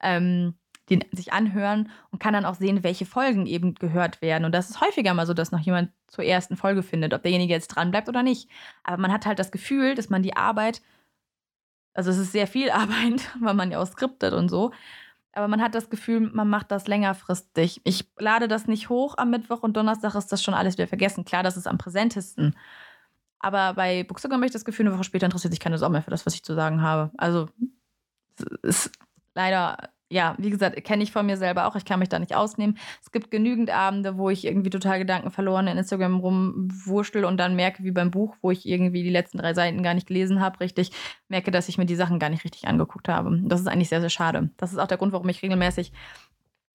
[0.00, 0.54] Ähm,
[0.88, 4.44] den sich anhören und kann dann auch sehen, welche Folgen eben gehört werden.
[4.44, 7.52] Und das ist häufiger mal so, dass noch jemand zur ersten Folge findet, ob derjenige
[7.52, 8.48] jetzt dran bleibt oder nicht.
[8.84, 10.80] Aber man hat halt das Gefühl, dass man die Arbeit
[11.92, 14.70] Also es ist sehr viel Arbeit, weil man ja auch skriptet und so.
[15.32, 17.80] Aber man hat das Gefühl, man macht das längerfristig.
[17.84, 21.24] Ich lade das nicht hoch am Mittwoch und Donnerstag ist das schon alles wieder vergessen.
[21.24, 22.56] Klar, das ist am präsentesten.
[23.38, 26.02] Aber bei Bookstagram habe ich das Gefühl, eine Woche später interessiert sich keine Sau mehr
[26.02, 27.10] für das, was ich zu sagen habe.
[27.16, 27.48] Also
[28.62, 28.92] es ist
[29.34, 31.76] leider ja, wie gesagt, kenne ich von mir selber auch.
[31.76, 32.76] Ich kann mich da nicht ausnehmen.
[33.00, 37.54] Es gibt genügend Abende, wo ich irgendwie total Gedanken verloren in Instagram rumwurschtel und dann
[37.54, 40.58] merke, wie beim Buch, wo ich irgendwie die letzten drei Seiten gar nicht gelesen habe,
[40.60, 40.90] richtig,
[41.28, 43.40] merke, dass ich mir die Sachen gar nicht richtig angeguckt habe.
[43.44, 44.50] Das ist eigentlich sehr, sehr schade.
[44.56, 45.92] Das ist auch der Grund, warum ich regelmäßig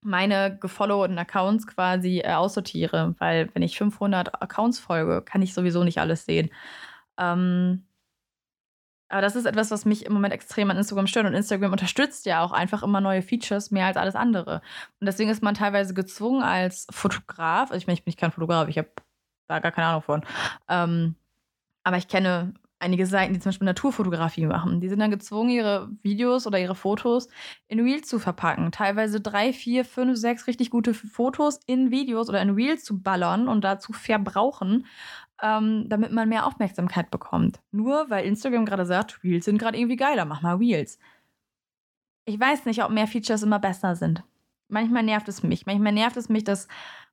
[0.02, 5.84] meine gefollowten Accounts quasi äh, aussortiere, weil wenn ich 500 Accounts folge, kann ich sowieso
[5.84, 6.52] nicht alles sehen.
[7.18, 7.84] Ähm,
[9.10, 11.26] aber das ist etwas, was mich im Moment extrem an Instagram stört.
[11.28, 14.62] Und Instagram unterstützt ja auch einfach immer neue Features mehr als alles andere.
[15.00, 18.68] Und deswegen ist man teilweise gezwungen als Fotograf, also ich meine, ich bin kein Fotograf,
[18.68, 18.90] ich habe
[19.48, 20.26] da gar keine Ahnung von.
[20.70, 21.16] Ähm,
[21.84, 24.82] aber ich kenne einige Seiten, die zum Beispiel Naturfotografie machen.
[24.82, 27.30] Die sind dann gezwungen, ihre Videos oder ihre Fotos
[27.68, 28.72] in Reels zu verpacken.
[28.72, 33.48] Teilweise drei, vier, fünf, sechs richtig gute Fotos in Videos oder in Reels zu ballern
[33.48, 34.86] und dazu verbrauchen,
[35.42, 37.60] ähm, damit man mehr Aufmerksamkeit bekommt.
[37.72, 41.00] Nur weil Instagram gerade sagt, Reels sind gerade irgendwie geiler, mach mal Reels.
[42.26, 44.24] Ich weiß nicht, ob mehr Features immer besser sind.
[44.68, 45.66] Manchmal nervt es mich.
[45.66, 46.68] Manchmal nervt es mich, dass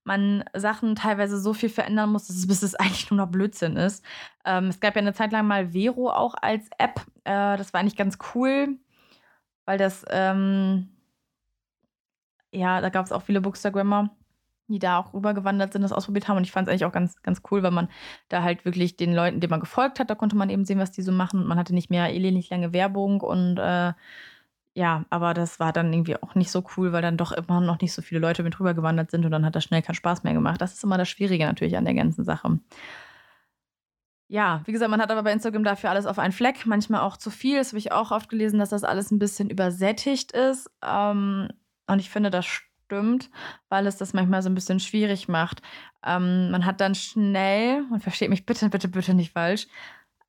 [0.04, 3.76] man Sachen teilweise so viel verändern muss, dass es, bis es eigentlich nur noch Blödsinn
[3.76, 4.04] ist.
[4.44, 7.00] Ähm, es gab ja eine Zeit lang mal Vero auch als App.
[7.24, 8.78] Äh, das war eigentlich ganz cool,
[9.66, 10.88] weil das, ähm,
[12.52, 14.10] ja, da gab es auch viele Bookstagrammer
[14.72, 16.38] die da auch rübergewandert sind, das ausprobiert haben.
[16.38, 17.88] Und ich fand es eigentlich auch ganz, ganz cool, weil man
[18.28, 20.90] da halt wirklich den Leuten, denen man gefolgt hat, da konnte man eben sehen, was
[20.90, 21.40] die so machen.
[21.40, 23.92] Und man hatte nicht mehr elendig lange Werbung und äh,
[24.74, 27.80] ja, aber das war dann irgendwie auch nicht so cool, weil dann doch immer noch
[27.80, 30.32] nicht so viele Leute mit rübergewandert sind und dann hat das schnell keinen Spaß mehr
[30.32, 30.60] gemacht.
[30.60, 32.58] Das ist immer das Schwierige natürlich an der ganzen Sache.
[34.28, 37.18] Ja, wie gesagt, man hat aber bei Instagram dafür alles auf einen Fleck, manchmal auch
[37.18, 37.58] zu viel.
[37.58, 40.70] Das habe ich auch oft gelesen, dass das alles ein bisschen übersättigt ist.
[40.82, 41.48] Ähm,
[41.86, 43.30] und ich finde, das stimmt stimmt,
[43.68, 45.62] weil es das manchmal so ein bisschen schwierig macht.
[46.04, 49.66] Ähm, man hat dann schnell, und versteht mich bitte, bitte, bitte nicht falsch,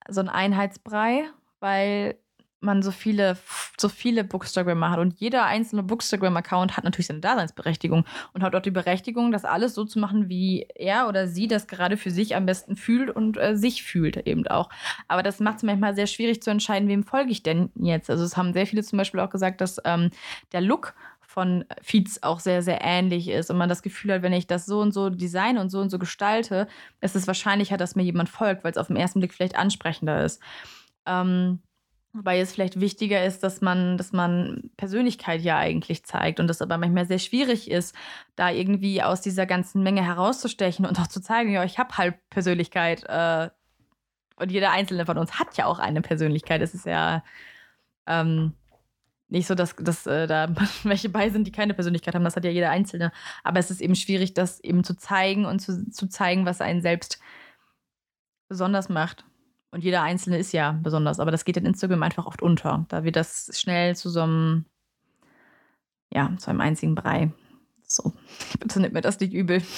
[0.08, 1.26] so einen Einheitsbrei,
[1.60, 2.16] weil
[2.62, 3.38] man so viele,
[3.78, 5.00] so viele Bookstagrammer hat.
[5.00, 9.76] Und jeder einzelne Bookstagram-Account hat natürlich seine Daseinsberechtigung und hat auch die Berechtigung, das alles
[9.76, 13.38] so zu machen, wie er oder sie das gerade für sich am besten fühlt und
[13.38, 14.70] äh, sich fühlt eben auch.
[15.10, 18.10] Aber das macht es manchmal sehr schwierig zu entscheiden, wem folge ich denn jetzt.
[18.10, 20.12] Also es haben sehr viele zum Beispiel auch gesagt, dass ähm,
[20.54, 20.94] der Look
[21.34, 24.68] von Feeds auch sehr, sehr ähnlich ist und man das Gefühl hat, wenn ich das
[24.68, 26.68] so und so designe und so und so gestalte,
[27.02, 30.24] ist es wahrscheinlicher, dass mir jemand folgt, weil es auf den ersten Blick vielleicht ansprechender
[30.24, 30.40] ist.
[31.08, 31.60] Ähm,
[32.16, 36.62] Wobei es vielleicht wichtiger ist, dass man, dass man Persönlichkeit ja eigentlich zeigt und das
[36.62, 37.96] aber manchmal sehr schwierig ist,
[38.36, 42.14] da irgendwie aus dieser ganzen Menge herauszustechen und auch zu zeigen, ja, ich habe halt
[42.30, 43.04] Persönlichkeit.
[43.06, 43.50] Äh,
[44.36, 46.62] und jeder einzelne von uns hat ja auch eine Persönlichkeit.
[46.62, 47.24] Es ist ja
[48.06, 48.54] ähm,
[49.34, 50.48] nicht so, dass, dass äh, da
[50.84, 52.24] welche bei sind, die keine Persönlichkeit haben.
[52.24, 53.12] Das hat ja jeder Einzelne.
[53.44, 56.82] Aber es ist eben schwierig, das eben zu zeigen und zu, zu zeigen, was einen
[56.82, 57.20] selbst
[58.48, 59.26] besonders macht.
[59.72, 61.20] Und jeder Einzelne ist ja besonders.
[61.20, 62.86] Aber das geht in Instagram einfach oft unter.
[62.90, 64.66] Da wird das schnell zu so einem,
[66.14, 67.32] ja, zu einem einzigen Brei.
[67.96, 68.14] So,
[68.60, 69.62] bitte nimmt mir das nicht übel.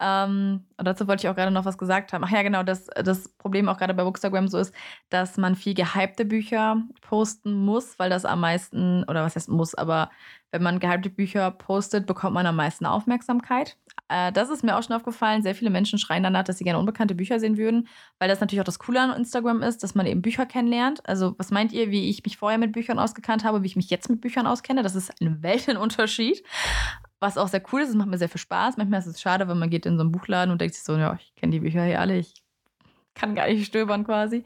[0.00, 2.22] Ähm, und dazu wollte ich auch gerade noch was gesagt haben.
[2.24, 4.72] Ach ja, genau, dass das Problem auch gerade bei Bookstagram so ist,
[5.10, 9.74] dass man viel gehypte Bücher posten muss, weil das am meisten, oder was heißt muss,
[9.74, 10.10] aber
[10.52, 13.76] wenn man gehypte Bücher postet, bekommt man am meisten Aufmerksamkeit.
[14.08, 15.42] Äh, das ist mir auch schon aufgefallen.
[15.42, 18.60] Sehr viele Menschen schreien danach, dass sie gerne unbekannte Bücher sehen würden, weil das natürlich
[18.60, 21.06] auch das Coole an Instagram ist, dass man eben Bücher kennenlernt.
[21.08, 23.90] Also, was meint ihr, wie ich mich vorher mit Büchern ausgekannt habe, wie ich mich
[23.90, 24.82] jetzt mit Büchern auskenne?
[24.82, 26.42] Das ist ein Weltenunterschied.
[27.20, 28.76] Was auch sehr cool ist, es macht mir sehr viel Spaß.
[28.76, 30.96] Manchmal ist es schade, wenn man geht in so einen Buchladen und denkt sich so,
[30.96, 32.34] ja, ich kenne die Bücher hier alle, ich
[33.14, 34.44] kann gar nicht stöbern quasi.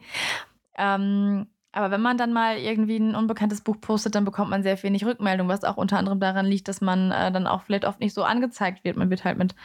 [0.75, 4.81] Ähm, aber wenn man dann mal irgendwie ein unbekanntes Buch postet, dann bekommt man sehr
[4.83, 7.99] wenig Rückmeldung, was auch unter anderem daran liegt, dass man äh, dann auch vielleicht oft
[7.99, 8.95] nicht so angezeigt wird.
[8.95, 9.55] Man wird halt mit,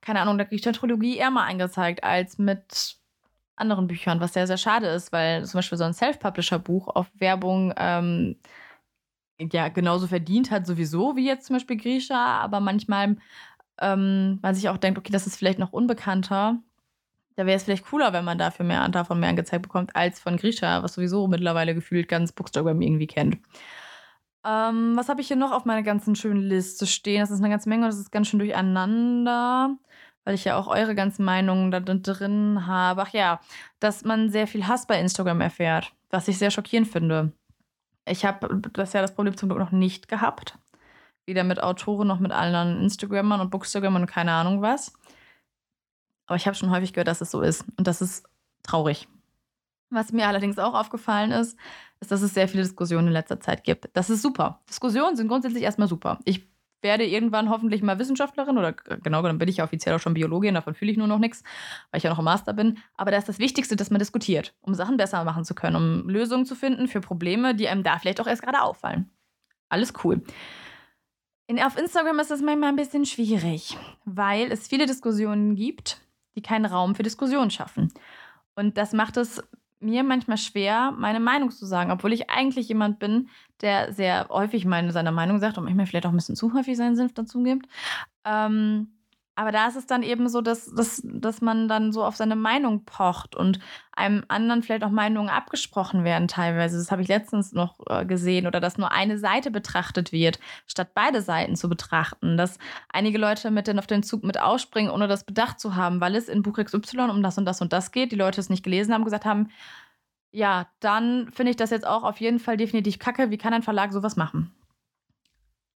[0.00, 2.96] keine Ahnung, der griechischen Trilogie eher mal angezeigt als mit
[3.54, 7.74] anderen Büchern, was sehr, sehr schade ist, weil zum Beispiel so ein Self-Publisher-Buch auf Werbung
[7.76, 8.36] ähm,
[9.40, 13.16] ja genauso verdient hat, sowieso wie jetzt zum Beispiel Grisha, aber manchmal
[13.80, 16.58] ähm, man sich auch denkt, okay, das ist vielleicht noch unbekannter.
[17.38, 20.36] Da wäre es vielleicht cooler, wenn man dafür mehr, davon mehr angezeigt bekommt, als von
[20.36, 23.38] Grisha, was sowieso mittlerweile gefühlt ganz Bookstagram irgendwie kennt.
[24.44, 27.20] Ähm, was habe ich hier noch auf meiner ganzen schönen Liste stehen?
[27.20, 29.76] Das ist eine ganze Menge und das ist ganz schön durcheinander,
[30.24, 33.02] weil ich ja auch eure ganzen Meinungen da drin habe.
[33.02, 33.38] Ach ja,
[33.78, 37.30] dass man sehr viel Hass bei Instagram erfährt, was ich sehr schockierend finde.
[38.04, 40.58] Ich habe das ja das Problem zum Glück noch nicht gehabt.
[41.24, 44.92] Weder mit Autoren noch mit anderen Instagrammern und Bookstagrammern und keine Ahnung was.
[46.28, 47.64] Aber ich habe schon häufig gehört, dass es so ist.
[47.76, 48.24] Und das ist
[48.62, 49.08] traurig.
[49.90, 51.58] Was mir allerdings auch aufgefallen ist,
[52.00, 53.88] ist, dass es sehr viele Diskussionen in letzter Zeit gibt.
[53.94, 54.60] Das ist super.
[54.68, 56.20] Diskussionen sind grundsätzlich erstmal super.
[56.24, 56.46] Ich
[56.82, 60.54] werde irgendwann hoffentlich mal Wissenschaftlerin oder genau, dann bin ich ja offiziell auch schon Biologin,
[60.54, 61.42] davon fühle ich nur noch nichts,
[61.90, 62.78] weil ich ja noch im Master bin.
[62.94, 66.08] Aber da ist das Wichtigste, dass man diskutiert, um Sachen besser machen zu können, um
[66.08, 69.10] Lösungen zu finden für Probleme, die einem da vielleicht auch erst gerade auffallen.
[69.70, 70.22] Alles cool.
[71.46, 76.00] In, auf Instagram ist das manchmal ein bisschen schwierig, weil es viele Diskussionen gibt,
[76.38, 77.92] die keinen Raum für Diskussionen schaffen.
[78.54, 79.42] Und das macht es
[79.80, 83.28] mir manchmal schwer, meine Meinung zu sagen, obwohl ich eigentlich jemand bin,
[83.60, 86.76] der sehr häufig meine, seine Meinung sagt und manchmal vielleicht auch ein bisschen zu häufig
[86.76, 87.66] seinen Senf dazu gibt.
[88.24, 88.97] Ähm,
[89.38, 92.34] aber da ist es dann eben so, dass, dass, dass man dann so auf seine
[92.34, 93.60] Meinung pocht und
[93.92, 96.76] einem anderen vielleicht auch Meinungen abgesprochen werden teilweise.
[96.76, 98.48] Das habe ich letztens noch äh, gesehen.
[98.48, 102.36] Oder dass nur eine Seite betrachtet wird, statt beide Seiten zu betrachten.
[102.36, 106.00] Dass einige Leute mit den, auf den Zug mit ausspringen, ohne das bedacht zu haben,
[106.00, 108.10] weil es in Buch XY um das und das und das geht.
[108.10, 109.50] Die Leute es nicht gelesen haben, gesagt haben,
[110.32, 113.30] ja, dann finde ich das jetzt auch auf jeden Fall definitiv kacke.
[113.30, 114.52] Wie kann ein Verlag sowas machen?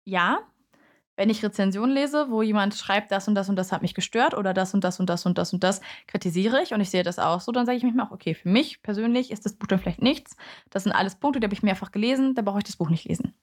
[0.07, 0.38] Ja,
[1.20, 4.33] wenn ich Rezensionen lese, wo jemand schreibt, das und das und das hat mich gestört
[4.33, 7.02] oder das und das und das und das und das kritisiere ich und ich sehe
[7.02, 9.66] das auch so, dann sage ich mir auch, okay, für mich persönlich ist das Buch
[9.66, 10.35] dann vielleicht nichts.
[10.70, 13.04] Das sind alles Punkte, die habe ich mehrfach gelesen, da brauche ich das Buch nicht
[13.04, 13.35] lesen.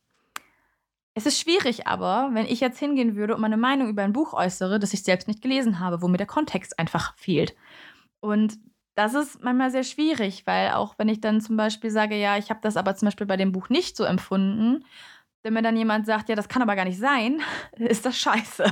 [1.13, 4.33] Es ist schwierig aber, wenn ich jetzt hingehen würde und meine Meinung über ein Buch
[4.33, 7.55] äußere, das ich selbst nicht gelesen habe, wo mir der Kontext einfach fehlt.
[8.21, 8.57] Und
[8.95, 12.49] das ist manchmal sehr schwierig, weil auch wenn ich dann zum Beispiel sage, ja, ich
[12.49, 14.83] habe das aber zum Beispiel bei dem Buch nicht so empfunden,
[15.47, 17.41] wenn mir dann jemand sagt, ja, das kann aber gar nicht sein,
[17.77, 18.65] ist das scheiße.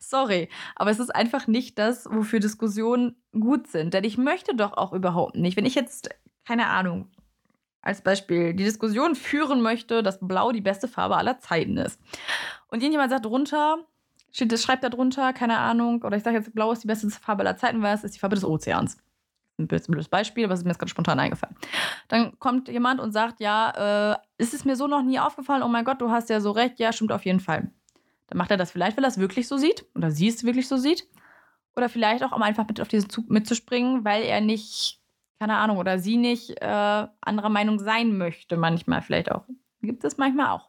[0.00, 0.48] Sorry.
[0.76, 3.92] Aber es ist einfach nicht das, wofür Diskussionen gut sind.
[3.92, 6.08] Denn ich möchte doch auch überhaupt nicht, wenn ich jetzt,
[6.46, 7.10] keine Ahnung,
[7.82, 12.00] als Beispiel die Diskussion führen möchte, dass Blau die beste Farbe aller Zeiten ist.
[12.68, 13.84] Und irgendjemand sagt drunter,
[14.32, 17.58] schreibt da drunter, keine Ahnung, oder ich sage jetzt, Blau ist die beste Farbe aller
[17.58, 18.96] Zeiten, weil es ist die Farbe des Ozeans
[19.58, 21.56] ein blödes Beispiel, aber es ist mir jetzt gerade spontan eingefallen.
[22.08, 25.68] Dann kommt jemand und sagt, ja, äh, ist es mir so noch nie aufgefallen, oh
[25.68, 27.70] mein Gott, du hast ja so recht, ja, stimmt auf jeden Fall.
[28.28, 30.68] Dann macht er das vielleicht, weil er es wirklich so sieht oder sie es wirklich
[30.68, 31.06] so sieht.
[31.76, 35.00] Oder vielleicht auch, um einfach mit auf diesen Zug mitzuspringen, weil er nicht,
[35.38, 39.44] keine Ahnung, oder sie nicht äh, anderer Meinung sein möchte, manchmal vielleicht auch.
[39.80, 40.68] Gibt es manchmal auch.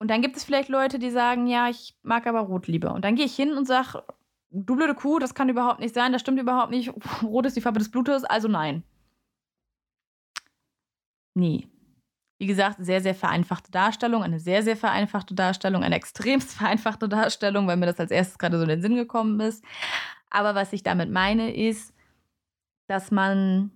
[0.00, 2.94] Und dann gibt es vielleicht Leute, die sagen, ja, ich mag aber Rot lieber.
[2.94, 4.04] Und dann gehe ich hin und sage,
[4.50, 6.92] du blöde Kuh, das kann überhaupt nicht sein, das stimmt überhaupt nicht.
[7.22, 8.82] Rot ist die Farbe des Blutes, also nein.
[11.34, 11.68] Nee.
[12.40, 17.66] Wie gesagt, sehr, sehr vereinfachte Darstellung, eine sehr, sehr vereinfachte Darstellung, eine extremst vereinfachte Darstellung,
[17.66, 19.64] weil mir das als erstes gerade so in den Sinn gekommen ist.
[20.30, 21.94] Aber was ich damit meine, ist,
[22.88, 23.70] dass man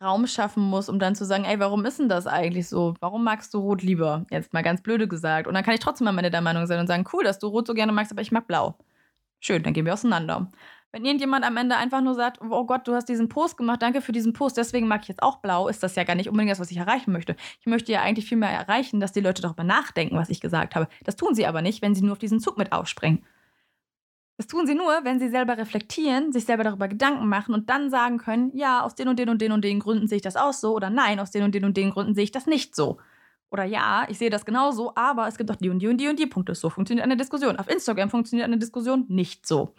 [0.00, 2.94] Raum schaffen muss, um dann zu sagen, ey, warum ist denn das eigentlich so?
[3.00, 4.26] Warum magst du Rot lieber?
[4.30, 5.46] Jetzt mal ganz blöde gesagt.
[5.46, 7.66] Und dann kann ich trotzdem mal meine Meinung sein und sagen, cool, dass du Rot
[7.66, 8.76] so gerne magst, aber ich mag Blau.
[9.44, 10.52] Schön, dann gehen wir auseinander.
[10.92, 14.00] Wenn irgendjemand am Ende einfach nur sagt, oh Gott, du hast diesen Post gemacht, danke
[14.00, 16.52] für diesen Post, deswegen mag ich jetzt auch blau, ist das ja gar nicht unbedingt
[16.52, 17.34] das, was ich erreichen möchte.
[17.58, 20.76] Ich möchte ja eigentlich viel mehr erreichen, dass die Leute darüber nachdenken, was ich gesagt
[20.76, 20.86] habe.
[21.02, 23.24] Das tun sie aber nicht, wenn sie nur auf diesen Zug mit aufspringen.
[24.36, 27.90] Das tun sie nur, wenn sie selber reflektieren, sich selber darüber Gedanken machen und dann
[27.90, 30.36] sagen können, ja, aus den und den und den und den Gründen sehe ich das
[30.36, 32.76] auch so oder nein, aus den und den und den Gründen sehe ich das nicht
[32.76, 32.98] so.
[33.52, 36.08] Oder ja, ich sehe das genauso, aber es gibt auch die und die und die
[36.08, 36.54] und die Punkte.
[36.54, 37.58] So funktioniert eine Diskussion.
[37.58, 39.74] Auf Instagram funktioniert eine Diskussion nicht so.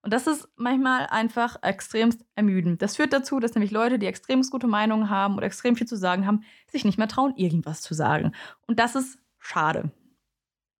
[0.00, 2.80] Und das ist manchmal einfach extremst ermüdend.
[2.80, 5.96] Das führt dazu, dass nämlich Leute, die extremst gute Meinungen haben oder extrem viel zu
[5.96, 8.32] sagen haben, sich nicht mehr trauen, irgendwas zu sagen.
[8.66, 9.90] Und das ist schade.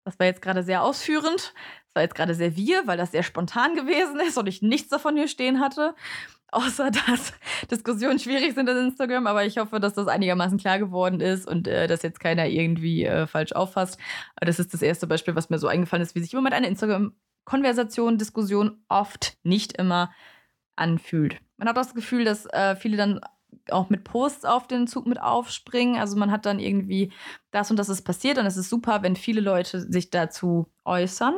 [0.05, 1.53] Das war jetzt gerade sehr ausführend.
[1.87, 4.89] Das war jetzt gerade sehr wir, weil das sehr spontan gewesen ist und ich nichts
[4.89, 5.95] davon hier stehen hatte.
[6.51, 7.33] Außer dass
[7.71, 11.69] Diskussionen schwierig sind in Instagram, aber ich hoffe, dass das einigermaßen klar geworden ist und
[11.69, 13.99] äh, dass jetzt keiner irgendwie äh, falsch auffasst.
[14.37, 16.69] Aber das ist das erste Beispiel, was mir so eingefallen ist, wie sich jemand eine
[16.69, 20.11] Instagram-Konversation, Diskussion oft nicht immer
[20.77, 21.41] anfühlt.
[21.59, 23.21] Man hat auch das Gefühl, dass äh, viele dann
[23.71, 25.97] auch mit Posts auf den Zug mit aufspringen.
[25.97, 27.13] Also man hat dann irgendwie
[27.51, 31.35] das und das ist passiert und es ist super, wenn viele Leute sich dazu äußern.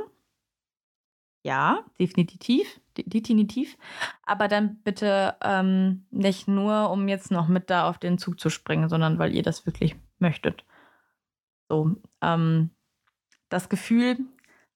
[1.42, 3.76] Ja, definitiv definitiv.
[4.24, 8.50] Aber dann bitte ähm, nicht nur, um jetzt noch mit da auf den Zug zu
[8.50, 10.64] springen, sondern weil ihr das wirklich möchtet.
[11.68, 12.70] So, ähm,
[13.48, 14.18] das Gefühl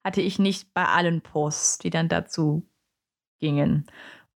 [0.03, 2.69] hatte ich nicht bei allen Posts, die dann dazu
[3.41, 3.87] gingen.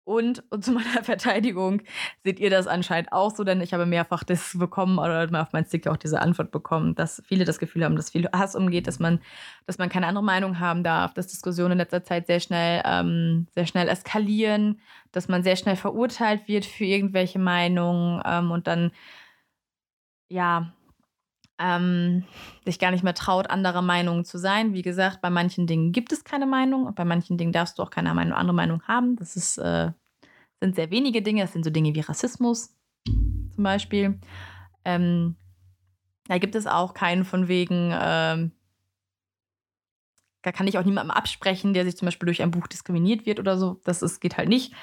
[0.07, 1.81] Und, und, zu meiner Verteidigung
[2.23, 5.65] seht ihr das anscheinend auch so, denn ich habe mehrfach das bekommen oder auf meinen
[5.65, 8.99] Stick auch diese Antwort bekommen, dass viele das Gefühl haben, dass viel Hass umgeht, dass
[8.99, 9.19] man,
[9.65, 13.47] dass man keine andere Meinung haben darf, dass Diskussionen in letzter Zeit sehr schnell, ähm,
[13.53, 14.79] sehr schnell eskalieren,
[15.11, 18.91] dass man sehr schnell verurteilt wird für irgendwelche Meinungen ähm, und dann
[20.29, 20.71] ja
[21.59, 22.23] ähm,
[22.65, 24.73] sich gar nicht mehr traut, anderer Meinung zu sein.
[24.73, 27.83] Wie gesagt, bei manchen Dingen gibt es keine Meinung und bei manchen Dingen darfst du
[27.83, 29.15] auch keine Meinung, andere Meinung haben.
[29.15, 29.91] Das ist äh,
[30.59, 31.41] sind sehr wenige Dinge.
[31.41, 34.19] Das sind so Dinge wie Rassismus zum Beispiel.
[34.85, 35.35] Ähm,
[36.27, 38.51] da gibt es auch keinen von wegen, ähm,
[40.41, 43.39] da kann ich auch niemandem absprechen, der sich zum Beispiel durch ein Buch diskriminiert wird
[43.39, 43.81] oder so.
[43.83, 44.73] Das ist, geht halt nicht.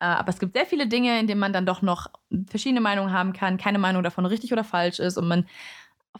[0.00, 2.08] Äh, aber es gibt sehr viele Dinge, in denen man dann doch noch
[2.48, 5.46] verschiedene Meinungen haben kann, keine Meinung davon richtig oder falsch ist und man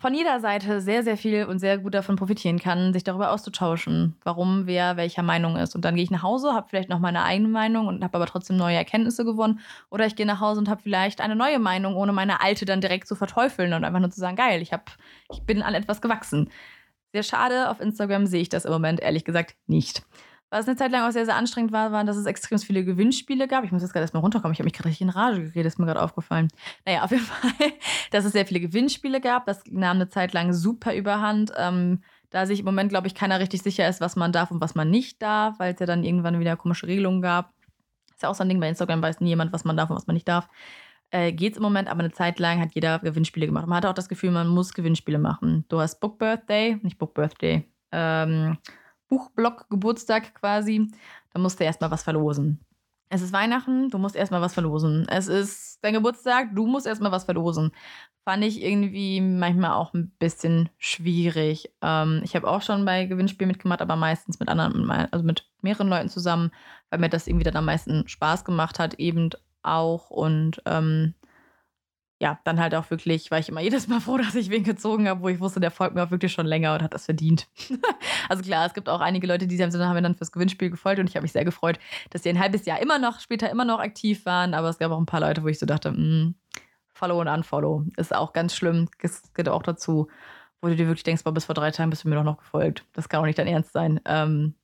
[0.01, 4.17] von jeder Seite sehr, sehr viel und sehr gut davon profitieren kann, sich darüber auszutauschen,
[4.25, 5.75] warum wer welcher Meinung ist.
[5.77, 8.27] Und dann gehe ich nach Hause, habe vielleicht noch meine eigene Meinung und habe aber
[8.27, 9.61] trotzdem neue Erkenntnisse gewonnen.
[9.91, 12.81] Oder ich gehe nach Hause und habe vielleicht eine neue Meinung, ohne meine alte dann
[12.81, 14.91] direkt zu verteufeln und einfach nur zu sagen, geil, ich, hab,
[15.33, 16.51] ich bin an etwas gewachsen.
[17.13, 20.03] Sehr schade, auf Instagram sehe ich das im Moment ehrlich gesagt nicht.
[20.55, 23.49] Was eine Zeit lang auch sehr, sehr anstrengend war, war, dass es extrem viele Gewinnspiele
[23.49, 23.65] gab.
[23.65, 24.53] Ich muss jetzt gerade erstmal runterkommen.
[24.53, 26.47] Ich habe mich gerade richtig in Rage geredet, ist mir gerade aufgefallen.
[26.87, 27.73] Naja, auf jeden Fall,
[28.13, 29.47] dass es sehr viele Gewinnspiele gab.
[29.47, 31.53] Das nahm eine Zeit lang super überhand.
[31.57, 34.61] Ähm, da sich im Moment, glaube ich, keiner richtig sicher ist, was man darf und
[34.61, 37.53] was man nicht darf, weil es ja dann irgendwann wieder komische Regelungen gab.
[38.13, 39.97] Ist ja auch so ein Ding bei Instagram, weiß nie jemand, was man darf und
[39.97, 40.49] was man nicht darf.
[41.11, 43.67] Äh, es im Moment, aber eine Zeit lang hat jeder Gewinnspiele gemacht.
[43.67, 45.65] Man hatte auch das Gefühl, man muss Gewinnspiele machen.
[45.69, 47.69] Du hast Book Birthday, nicht Book Birthday.
[47.91, 48.57] Ähm,
[49.09, 50.91] Buchblock-Geburtstag quasi.
[51.33, 52.65] Da musst du erstmal was verlosen.
[53.11, 55.07] Es ist Weihnachten, du musst erstmal was verlosen.
[55.09, 57.71] Es ist dein Geburtstag, du musst erstmal was verlosen.
[58.25, 61.71] Fand ich irgendwie manchmal auch ein bisschen schwierig.
[61.83, 65.89] Ähm, ich habe auch schon bei Gewinnspielen mitgemacht, aber meistens mit anderen, also mit mehreren
[65.89, 66.51] Leuten zusammen,
[66.91, 69.31] weil mir das irgendwie dann am meisten Spaß gemacht hat, eben
[69.63, 70.11] auch.
[70.11, 71.15] Und ähm,
[72.25, 75.07] ja, dann halt auch wirklich, war ich immer jedes Mal froh, dass ich wen gezogen
[75.11, 77.49] habe, wo ich wusste, der folgt mir auch wirklich schon länger und hat das verdient.
[78.31, 81.11] also klar, es gibt auch einige Leute, die haben mir dann fürs Gewinnspiel gefolgt und
[81.11, 83.79] ich habe mich sehr gefreut, dass die ein halbes Jahr immer noch, später immer noch
[83.79, 86.35] aktiv waren, aber es gab auch ein paar Leute, wo ich so dachte, mh, hm,
[86.95, 88.89] Follow und Unfollow ist auch ganz schlimm.
[89.03, 90.09] Es geht auch dazu,
[90.63, 92.39] wo du dir wirklich denkst, boah, bis vor drei Tagen bist du mir doch noch
[92.39, 92.87] gefolgt.
[92.95, 94.01] Das kann auch nicht dein Ernst sein.
[94.07, 94.55] Ähm,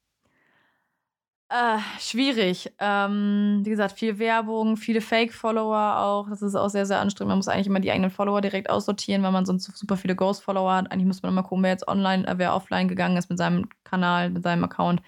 [1.51, 2.73] äh, schwierig.
[2.79, 6.29] Ähm, wie gesagt, viel Werbung, viele Fake-Follower auch.
[6.31, 7.31] Das ist auch sehr, sehr anstrengend.
[7.31, 10.73] Man muss eigentlich immer die eigenen Follower direkt aussortieren, weil man sonst super viele Ghost-Follower
[10.73, 10.93] hat.
[10.93, 13.69] Eigentlich muss man immer gucken, wer jetzt online, äh, wer offline gegangen ist mit seinem
[13.83, 15.03] Kanal, mit seinem Account.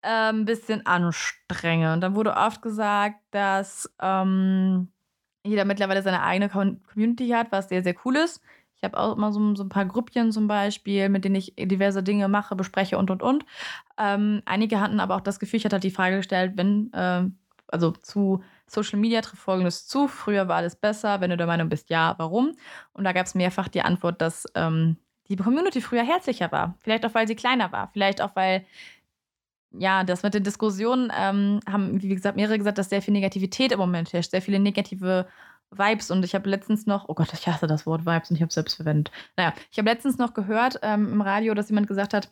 [0.00, 2.02] Ein ähm, bisschen anstrengend.
[2.02, 4.88] Dann wurde oft gesagt, dass ähm,
[5.44, 8.40] jeder mittlerweile seine eigene Community hat, was sehr, sehr cool ist.
[8.86, 12.28] Habe auch immer so, so, ein paar Grüppchen zum Beispiel, mit denen ich diverse Dinge
[12.28, 13.44] mache, bespreche und und und.
[13.98, 17.24] Ähm, einige hatten aber auch das Gefühl, ich hatte halt die Frage gestellt, wenn, äh,
[17.68, 21.68] also zu Social Media trifft folgendes zu: Früher war alles besser, wenn du der Meinung
[21.68, 22.56] bist, ja, warum?
[22.92, 24.96] Und da gab es mehrfach die Antwort, dass ähm,
[25.28, 26.76] die Community früher herzlicher war.
[26.80, 27.90] Vielleicht auch, weil sie kleiner war.
[27.92, 28.64] Vielleicht auch, weil
[29.78, 33.72] ja, das mit den Diskussionen ähm, haben, wie gesagt, mehrere gesagt, dass sehr viel Negativität
[33.72, 35.26] im Moment herrscht, sehr viele negative
[35.70, 36.10] Vibes.
[36.10, 38.48] Und ich habe letztens noch, oh Gott, ich hasse das Wort Vibes und ich habe
[38.48, 39.10] es selbst verwendet.
[39.36, 42.30] Naja, ich habe letztens noch gehört ähm, im Radio, dass jemand gesagt hat,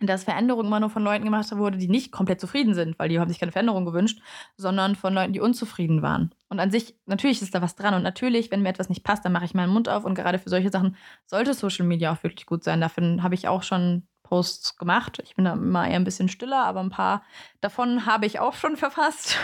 [0.00, 3.18] dass Veränderung immer nur von Leuten gemacht wurde, die nicht komplett zufrieden sind, weil die
[3.20, 4.20] haben sich keine Veränderung gewünscht,
[4.56, 6.34] sondern von Leuten, die unzufrieden waren.
[6.48, 7.94] Und an sich, natürlich ist da was dran.
[7.94, 10.04] Und natürlich, wenn mir etwas nicht passt, dann mache ich meinen Mund auf.
[10.04, 12.80] Und gerade für solche Sachen sollte Social Media auch wirklich gut sein.
[12.80, 15.20] Dafür habe ich auch schon Posts gemacht.
[15.22, 17.22] Ich bin da immer eher ein bisschen stiller, aber ein paar
[17.60, 19.38] davon habe ich auch schon verfasst.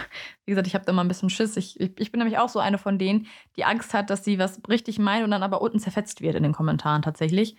[0.45, 1.57] Wie gesagt, ich habe da mal ein bisschen Schiss.
[1.57, 4.39] Ich, ich, ich, bin nämlich auch so eine von denen, die Angst hat, dass sie
[4.39, 7.57] was richtig meint und dann aber unten zerfetzt wird in den Kommentaren tatsächlich.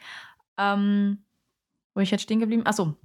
[0.58, 1.24] Ähm,
[1.94, 2.66] wo ich jetzt stehen geblieben?
[2.66, 2.98] Achso,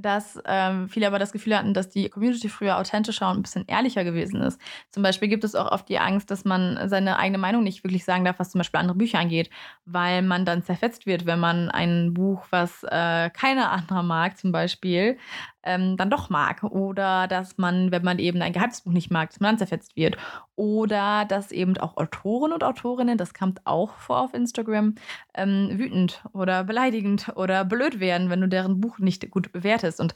[0.00, 3.64] dass ähm, viele aber das Gefühl hatten, dass die Community früher authentischer und ein bisschen
[3.66, 4.60] ehrlicher gewesen ist.
[4.90, 8.04] Zum Beispiel gibt es auch oft die Angst, dass man seine eigene Meinung nicht wirklich
[8.04, 9.50] sagen darf, was zum Beispiel andere Bücher angeht,
[9.84, 14.52] weil man dann zerfetzt wird, wenn man ein Buch, was äh, keiner anderer mag, zum
[14.52, 15.18] Beispiel,
[15.62, 16.62] ähm, dann doch mag.
[16.62, 20.16] Oder dass man, wenn man eben ein Geheimnisbuch nicht mag, dass man dann zerfetzt wird.
[20.56, 24.94] Oder dass eben auch Autoren und Autorinnen, das kommt auch vor auf Instagram,
[25.34, 30.00] ähm, wütend oder beleidigend oder blöd werden, wenn du deren Buch nicht gut bewertest.
[30.00, 30.14] Und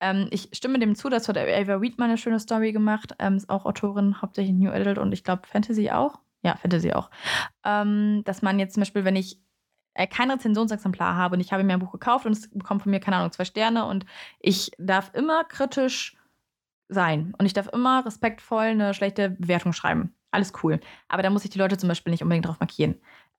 [0.00, 3.14] ähm, ich stimme dem zu, das hat Ava Reed mal eine schöne Story gemacht.
[3.18, 6.18] Ähm, ist auch Autorin, hauptsächlich New Adult und ich glaube Fantasy auch.
[6.42, 7.10] Ja, Fantasy auch.
[7.64, 9.40] Ähm, dass man jetzt zum Beispiel, wenn ich
[10.00, 12.90] äh, kein Rezensionsexemplar habe und ich habe mir ein Buch gekauft und es bekommt von
[12.90, 14.06] mir, keine Ahnung, zwei Sterne und
[14.40, 16.16] ich darf immer kritisch
[16.88, 20.14] sein und ich darf immer respektvoll eine schlechte Bewertung schreiben.
[20.30, 20.80] Alles cool.
[21.08, 22.94] Aber da muss ich die Leute zum Beispiel nicht unbedingt drauf markieren.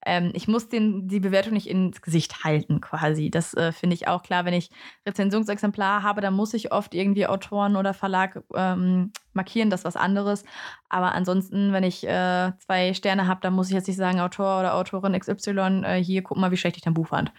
[0.05, 3.29] Ähm, ich muss den, die Bewertung nicht ins Gesicht halten, quasi.
[3.29, 4.45] Das äh, finde ich auch klar.
[4.45, 4.69] Wenn ich
[5.07, 9.95] Rezensionsexemplar habe, dann muss ich oft irgendwie Autoren oder Verlag ähm, markieren, das ist was
[9.95, 10.43] anderes.
[10.89, 14.59] Aber ansonsten, wenn ich äh, zwei Sterne habe, dann muss ich jetzt nicht sagen, Autor
[14.59, 17.31] oder Autorin XY, äh, hier, guck mal, wie schlecht ich dein Buch fand.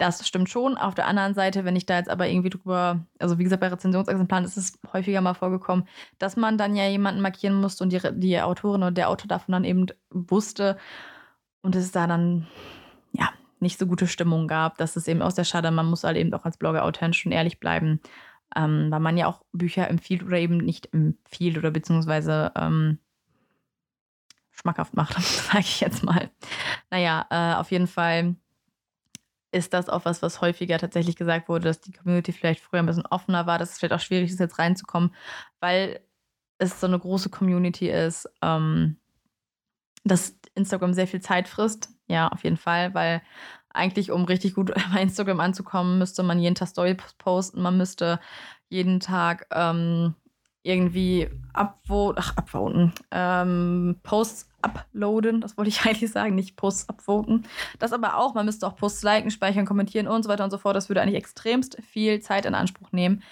[0.00, 0.78] Das stimmt schon.
[0.78, 3.68] Auf der anderen Seite, wenn ich da jetzt aber irgendwie drüber, also wie gesagt, bei
[3.68, 5.86] Rezensionsexemplaren ist es häufiger mal vorgekommen,
[6.18, 9.52] dass man dann ja jemanden markieren musste und die, die Autorin oder der Autor davon
[9.52, 10.78] dann eben wusste
[11.62, 12.46] und es da dann,
[13.12, 13.30] ja,
[13.60, 14.78] nicht so gute Stimmung gab.
[14.78, 15.70] Das ist eben auch sehr schade.
[15.70, 18.00] Man muss halt eben auch als Blogger authentisch und ehrlich bleiben,
[18.56, 22.98] ähm, weil man ja auch Bücher empfiehlt oder eben nicht empfiehlt oder beziehungsweise ähm,
[24.50, 26.30] schmackhaft macht, sage ich jetzt mal.
[26.90, 28.36] Naja, äh, auf jeden Fall
[29.52, 32.86] ist das auch was, was häufiger tatsächlich gesagt wurde, dass die Community vielleicht früher ein
[32.86, 35.14] bisschen offener war, dass es vielleicht auch schwierig ist, jetzt reinzukommen,
[35.58, 36.00] weil
[36.58, 38.99] es so eine große Community ist, ähm,
[40.04, 41.90] dass Instagram sehr viel Zeit frisst.
[42.08, 43.22] Ja, auf jeden Fall, weil
[43.72, 48.20] eigentlich, um richtig gut bei Instagram anzukommen, müsste man jeden Tag Story posten, man müsste
[48.68, 50.14] jeden Tag ähm,
[50.62, 57.46] irgendwie upvoten, ach, upvoten, ähm, Posts uploaden, das wollte ich eigentlich sagen, nicht Posts upvoten.
[57.78, 60.58] Das aber auch, man müsste auch Posts liken, speichern, kommentieren und so weiter und so
[60.58, 60.76] fort.
[60.76, 63.22] Das würde eigentlich extremst viel Zeit in Anspruch nehmen.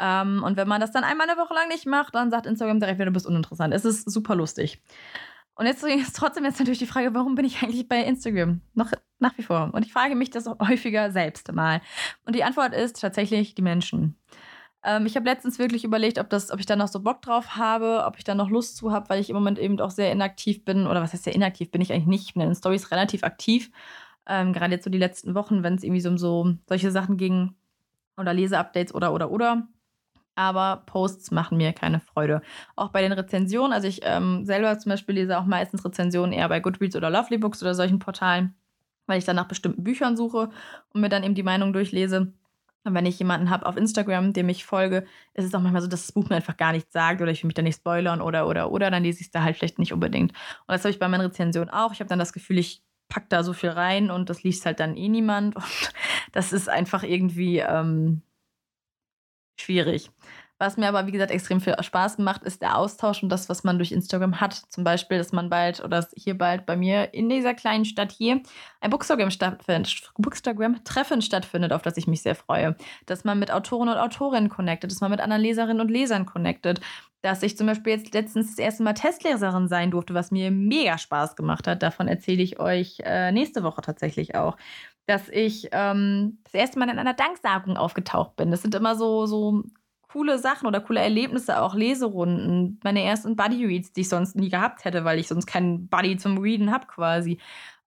[0.00, 2.80] Ähm, und wenn man das dann einmal eine Woche lang nicht macht, dann sagt Instagram
[2.80, 3.74] direkt du bist uninteressant.
[3.74, 4.80] Es ist super lustig.
[5.58, 8.60] Und jetzt ist trotzdem jetzt natürlich die Frage, warum bin ich eigentlich bei Instagram?
[8.74, 9.70] Noch nach wie vor.
[9.72, 11.80] Und ich frage mich das häufiger selbst mal.
[12.24, 14.16] Und die Antwort ist tatsächlich die Menschen.
[14.84, 17.56] Ähm, ich habe letztens wirklich überlegt, ob, das, ob ich da noch so Bock drauf
[17.56, 20.12] habe, ob ich da noch Lust zu habe, weil ich im Moment eben auch sehr
[20.12, 20.86] inaktiv bin.
[20.86, 21.72] Oder was heißt sehr inaktiv?
[21.72, 22.26] Bin ich eigentlich nicht.
[22.28, 23.72] Ich bin in den Stories relativ aktiv.
[24.28, 27.16] Ähm, gerade jetzt so die letzten Wochen, wenn es irgendwie so um so solche Sachen
[27.16, 27.56] ging
[28.16, 29.66] oder Leseupdates oder oder oder
[30.38, 32.42] aber Posts machen mir keine Freude.
[32.76, 36.48] Auch bei den Rezensionen, also ich ähm, selber zum Beispiel lese auch meistens Rezensionen eher
[36.48, 38.54] bei Goodreads oder Lovely Books oder solchen Portalen,
[39.06, 40.50] weil ich dann nach bestimmten Büchern suche
[40.94, 42.32] und mir dann eben die Meinung durchlese.
[42.84, 45.88] Und wenn ich jemanden habe auf Instagram, dem ich folge, ist es auch manchmal so,
[45.88, 48.20] dass das Buch mir einfach gar nichts sagt oder ich will mich da nicht spoilern
[48.20, 50.30] oder oder oder, dann lese ich es da halt vielleicht nicht unbedingt.
[50.30, 51.92] Und das habe ich bei meinen Rezensionen auch.
[51.92, 54.78] Ich habe dann das Gefühl, ich packe da so viel rein und das liest halt
[54.78, 55.56] dann eh niemand.
[55.56, 55.92] Und
[56.30, 58.22] das ist einfach irgendwie, ähm,
[59.60, 60.10] schwierig.
[60.60, 63.62] Was mir aber, wie gesagt, extrem viel Spaß macht, ist der Austausch und das, was
[63.62, 64.54] man durch Instagram hat.
[64.54, 68.42] Zum Beispiel, dass man bald oder hier bald bei mir in dieser kleinen Stadt hier
[68.80, 72.74] ein Bookstagram-Treffen stattfindet, auf das ich mich sehr freue.
[73.06, 76.80] Dass man mit Autoren und Autorinnen connectet, dass man mit anderen Leserinnen und Lesern connectet.
[77.22, 80.98] Dass ich zum Beispiel jetzt letztens das erste Mal Testleserin sein durfte, was mir mega
[80.98, 81.84] Spaß gemacht hat.
[81.84, 84.56] Davon erzähle ich euch äh, nächste Woche tatsächlich auch
[85.08, 88.50] dass ich ähm, das erste Mal in einer Danksagung aufgetaucht bin.
[88.50, 89.64] Das sind immer so, so
[90.12, 92.78] coole Sachen oder coole Erlebnisse, auch Leserunden.
[92.84, 96.36] Meine ersten Buddy-Reads, die ich sonst nie gehabt hätte, weil ich sonst keinen Buddy zum
[96.36, 97.38] Readen habe quasi.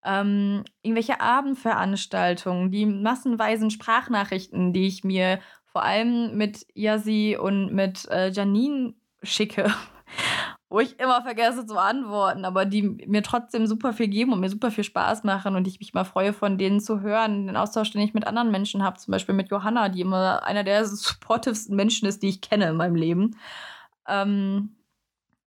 [0.04, 8.10] Ähm, irgendwelche Abendveranstaltungen, die massenweisen Sprachnachrichten, die ich mir vor allem mit Yasi und mit
[8.10, 9.72] äh, Janine schicke
[10.72, 14.50] wo ich immer vergesse zu antworten, aber die mir trotzdem super viel geben und mir
[14.50, 17.92] super viel Spaß machen und ich mich mal freue, von denen zu hören, den Austausch,
[17.92, 21.76] den ich mit anderen Menschen habe, zum Beispiel mit Johanna, die immer einer der supportivsten
[21.76, 23.36] Menschen ist, die ich kenne in meinem Leben.
[24.08, 24.78] Ähm,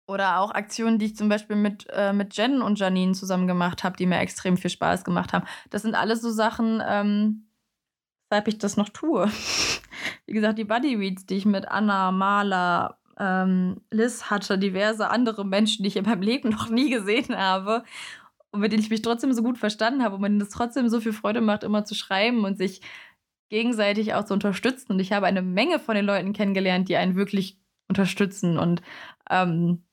[0.08, 3.86] oder auch Aktionen, die ich zum Beispiel mit, äh, mit Jen und Janine zusammen gemacht
[3.86, 5.46] habe, die mir extrem viel Spaß gemacht haben.
[5.70, 7.48] Das sind alles so Sachen, ähm,
[8.30, 9.32] weshalb ich das noch tue.
[10.26, 15.46] Wie gesagt, die Buddy Reads, die ich mit Anna, Maler, ähm, Liz hatte diverse andere
[15.46, 17.84] Menschen, die ich in meinem Leben noch nie gesehen habe
[18.52, 21.02] und mit denen ich mich trotzdem so gut verstanden habe und mir das trotzdem so
[21.02, 22.82] viel Freude macht, immer zu schreiben und sich
[23.50, 24.94] gegenseitig auch zu unterstützen.
[24.94, 28.82] Und ich habe eine Menge von den Leuten kennengelernt, die einen wirklich unterstützen und
[29.30, 29.84] ähm,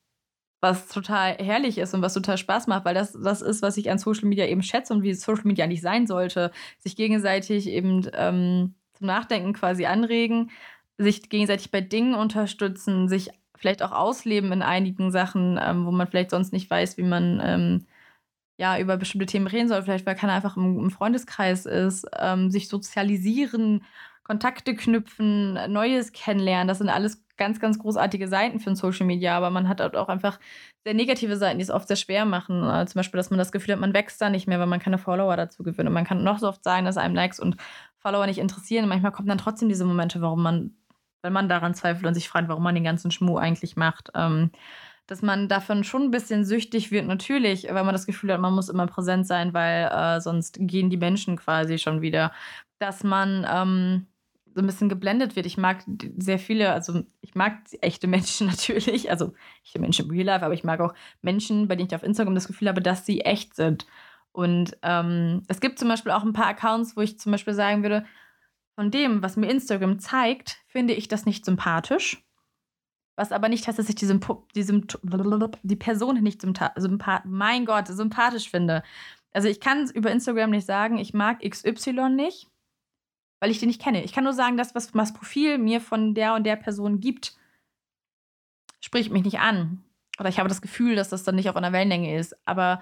[0.61, 3.91] was total herrlich ist und was total Spaß macht, weil das das ist, was ich
[3.91, 6.53] an Social Media eben schätze und wie Social Media nicht sein sollte.
[6.79, 10.51] Sich gegenseitig eben ähm, zum Nachdenken quasi anregen,
[11.01, 16.07] sich gegenseitig bei Dingen unterstützen, sich vielleicht auch ausleben in einigen Sachen, ähm, wo man
[16.07, 17.87] vielleicht sonst nicht weiß, wie man ähm,
[18.59, 19.83] ja über bestimmte Themen reden soll.
[19.83, 23.85] Vielleicht weil keiner einfach im, im Freundeskreis ist, ähm, sich sozialisieren,
[24.23, 26.69] Kontakte knüpfen, Neues kennenlernen.
[26.69, 30.39] Das sind alles ganz, ganz großartige Seiten für Social Media, aber man hat auch einfach
[30.85, 32.63] sehr negative Seiten, die es oft sehr schwer machen.
[32.63, 34.81] Äh, zum Beispiel, dass man das Gefühl hat, man wächst da nicht mehr, weil man
[34.81, 35.89] keine Follower dazu gewinnt.
[35.89, 37.57] Und man kann noch so oft sagen, dass einem Likes und
[37.99, 38.89] Follower nicht interessieren.
[38.89, 40.75] manchmal kommen dann trotzdem diese Momente, warum man
[41.23, 44.11] wenn man daran zweifelt und sich fragt, warum man den ganzen Schmuh eigentlich macht.
[44.15, 44.51] Ähm,
[45.07, 48.55] dass man davon schon ein bisschen süchtig wird, natürlich, weil man das Gefühl hat, man
[48.55, 52.33] muss immer präsent sein, weil äh, sonst gehen die Menschen quasi schon wieder.
[52.79, 54.07] Dass man ähm,
[54.55, 55.47] so ein bisschen geblendet wird.
[55.47, 55.85] Ich mag
[56.17, 59.33] sehr viele, also ich mag echte Menschen natürlich, also
[59.65, 62.35] echte Menschen im Real Life, aber ich mag auch Menschen, bei denen ich auf Instagram
[62.35, 63.87] das Gefühl habe, dass sie echt sind.
[64.33, 67.83] Und ähm, es gibt zum Beispiel auch ein paar Accounts, wo ich zum Beispiel sagen
[67.83, 68.05] würde,
[68.81, 72.25] von dem, was mir Instagram zeigt, finde ich das nicht sympathisch.
[73.15, 74.83] Was aber nicht heißt, dass ich die, die,
[75.63, 78.83] die Person nicht sympathisch, mein Gott, sympathisch finde.
[79.35, 82.49] Also ich kann über Instagram nicht sagen, ich mag XY nicht,
[83.41, 84.03] weil ich den nicht kenne.
[84.03, 87.37] Ich kann nur sagen, das, was das Profil mir von der und der Person gibt,
[88.81, 89.85] spricht mich nicht an.
[90.19, 92.35] Oder ich habe das Gefühl, dass das dann nicht auf einer Wellenlänge ist.
[92.49, 92.81] Aber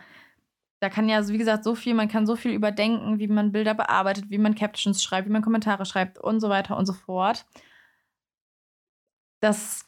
[0.80, 3.74] da kann ja, wie gesagt, so viel, man kann so viel überdenken, wie man Bilder
[3.74, 7.46] bearbeitet, wie man Captions schreibt, wie man Kommentare schreibt und so weiter und so fort.
[9.40, 9.86] Dass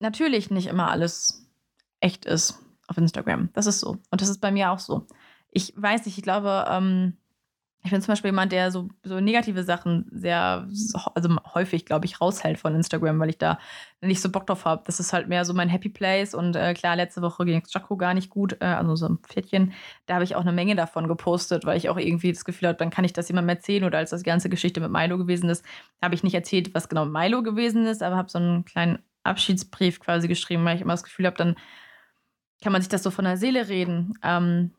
[0.00, 1.50] natürlich nicht immer alles
[2.00, 2.58] echt ist
[2.88, 3.50] auf Instagram.
[3.54, 3.98] Das ist so.
[4.10, 5.06] Und das ist bei mir auch so.
[5.50, 7.16] Ich weiß nicht, ich glaube, ähm,
[7.84, 10.68] ich bin zum Beispiel jemand, der so, so negative Sachen sehr,
[11.14, 13.58] also häufig, glaube ich, raushält von Instagram, weil ich da
[14.00, 14.82] nicht so Bock drauf habe.
[14.86, 16.32] Das ist halt mehr so mein Happy Place.
[16.32, 19.18] Und äh, klar, letzte Woche ging es Jaco gar nicht gut, äh, also so ein
[19.18, 19.72] Pferdchen.
[20.06, 22.78] Da habe ich auch eine Menge davon gepostet, weil ich auch irgendwie das Gefühl habe,
[22.78, 23.82] dann kann ich das jemandem erzählen.
[23.82, 25.64] Oder als das ganze Geschichte mit Milo gewesen ist,
[26.00, 29.98] habe ich nicht erzählt, was genau Milo gewesen ist, aber habe so einen kleinen Abschiedsbrief
[29.98, 31.56] quasi geschrieben, weil ich immer das Gefühl habe, dann
[32.62, 34.14] kann man sich das so von der Seele reden.
[34.22, 34.70] Ähm,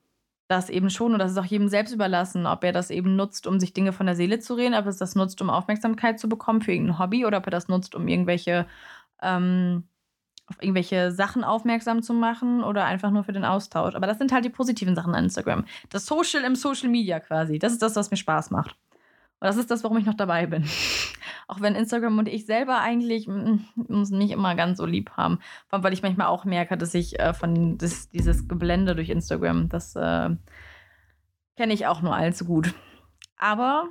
[0.47, 3.47] das eben schon und das ist auch jedem selbst überlassen, ob er das eben nutzt,
[3.47, 6.29] um sich Dinge von der Seele zu reden, ob er das nutzt, um Aufmerksamkeit zu
[6.29, 8.67] bekommen für irgendein Hobby oder ob er das nutzt, um irgendwelche
[9.21, 9.85] ähm,
[10.47, 13.95] auf irgendwelche Sachen aufmerksam zu machen oder einfach nur für den Austausch.
[13.95, 15.65] Aber das sind halt die positiven Sachen an Instagram.
[15.89, 17.59] Das Social im Social Media quasi.
[17.59, 18.75] Das ist das, was mir Spaß macht.
[19.43, 20.63] Und das ist das, warum ich noch dabei bin.
[21.49, 23.57] Auch wenn Instagram und ich selber eigentlich mm,
[23.89, 25.39] uns nicht immer ganz so lieb haben.
[25.67, 29.09] Vor allem, weil ich manchmal auch merke, dass ich äh, von das, dieses Geblende durch
[29.09, 30.29] Instagram, das äh,
[31.57, 32.73] kenne ich auch nur allzu gut.
[33.35, 33.89] Aber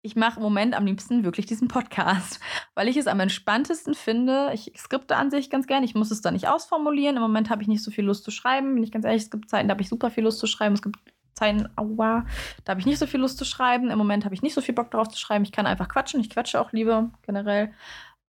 [0.00, 2.40] ich mache im Moment am liebsten wirklich diesen Podcast,
[2.74, 4.52] weil ich es am entspanntesten finde.
[4.54, 5.84] Ich skripte an sich ganz gerne.
[5.84, 7.16] Ich muss es da nicht ausformulieren.
[7.16, 8.72] Im Moment habe ich nicht so viel Lust zu schreiben.
[8.76, 10.74] Bin ich ganz ehrlich, es gibt Zeiten, da habe ich super viel Lust zu schreiben.
[10.74, 12.26] Es gibt Zeiten, aua,
[12.64, 13.90] da habe ich nicht so viel Lust zu schreiben.
[13.90, 15.44] Im Moment habe ich nicht so viel Bock darauf zu schreiben.
[15.44, 16.20] Ich kann einfach quatschen.
[16.20, 17.72] Ich quatsche auch lieber generell.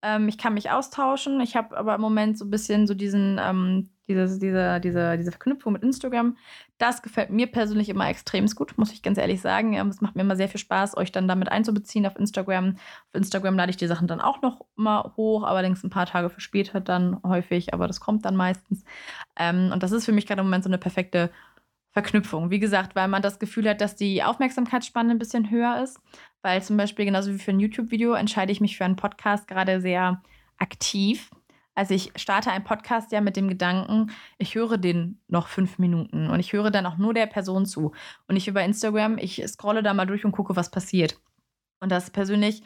[0.03, 1.39] Ähm, ich kann mich austauschen.
[1.41, 5.31] Ich habe aber im Moment so ein bisschen so diesen, ähm, diese, diese, diese, diese
[5.31, 6.37] Verknüpfung mit Instagram.
[6.77, 9.75] Das gefällt mir persönlich immer extrem gut, muss ich ganz ehrlich sagen.
[9.75, 12.75] Es macht mir immer sehr viel Spaß, euch dann damit einzubeziehen auf Instagram.
[12.75, 16.29] Auf Instagram lade ich die Sachen dann auch noch mal hoch, allerdings ein paar Tage
[16.29, 18.83] für später dann häufig, aber das kommt dann meistens.
[19.37, 21.31] Ähm, und das ist für mich gerade im Moment so eine perfekte
[21.93, 22.49] Verknüpfung.
[22.49, 25.99] Wie gesagt, weil man das Gefühl hat, dass die Aufmerksamkeitsspanne ein bisschen höher ist.
[26.41, 29.79] Weil zum Beispiel genauso wie für ein YouTube-Video entscheide ich mich für einen Podcast gerade
[29.79, 30.21] sehr
[30.57, 31.29] aktiv.
[31.75, 36.29] Also ich starte einen Podcast ja mit dem Gedanken, ich höre den noch fünf Minuten
[36.29, 37.93] und ich höre dann auch nur der Person zu.
[38.27, 41.19] Und ich über Instagram, ich scrolle da mal durch und gucke, was passiert.
[41.79, 42.63] Und das persönlich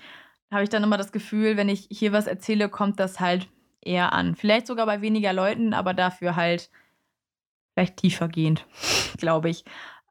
[0.51, 3.47] habe ich dann immer das Gefühl, wenn ich hier was erzähle, kommt das halt
[3.81, 4.35] eher an.
[4.35, 6.69] Vielleicht sogar bei weniger Leuten, aber dafür halt
[7.77, 8.65] vielleicht tiefergehend,
[9.17, 9.63] glaube ich.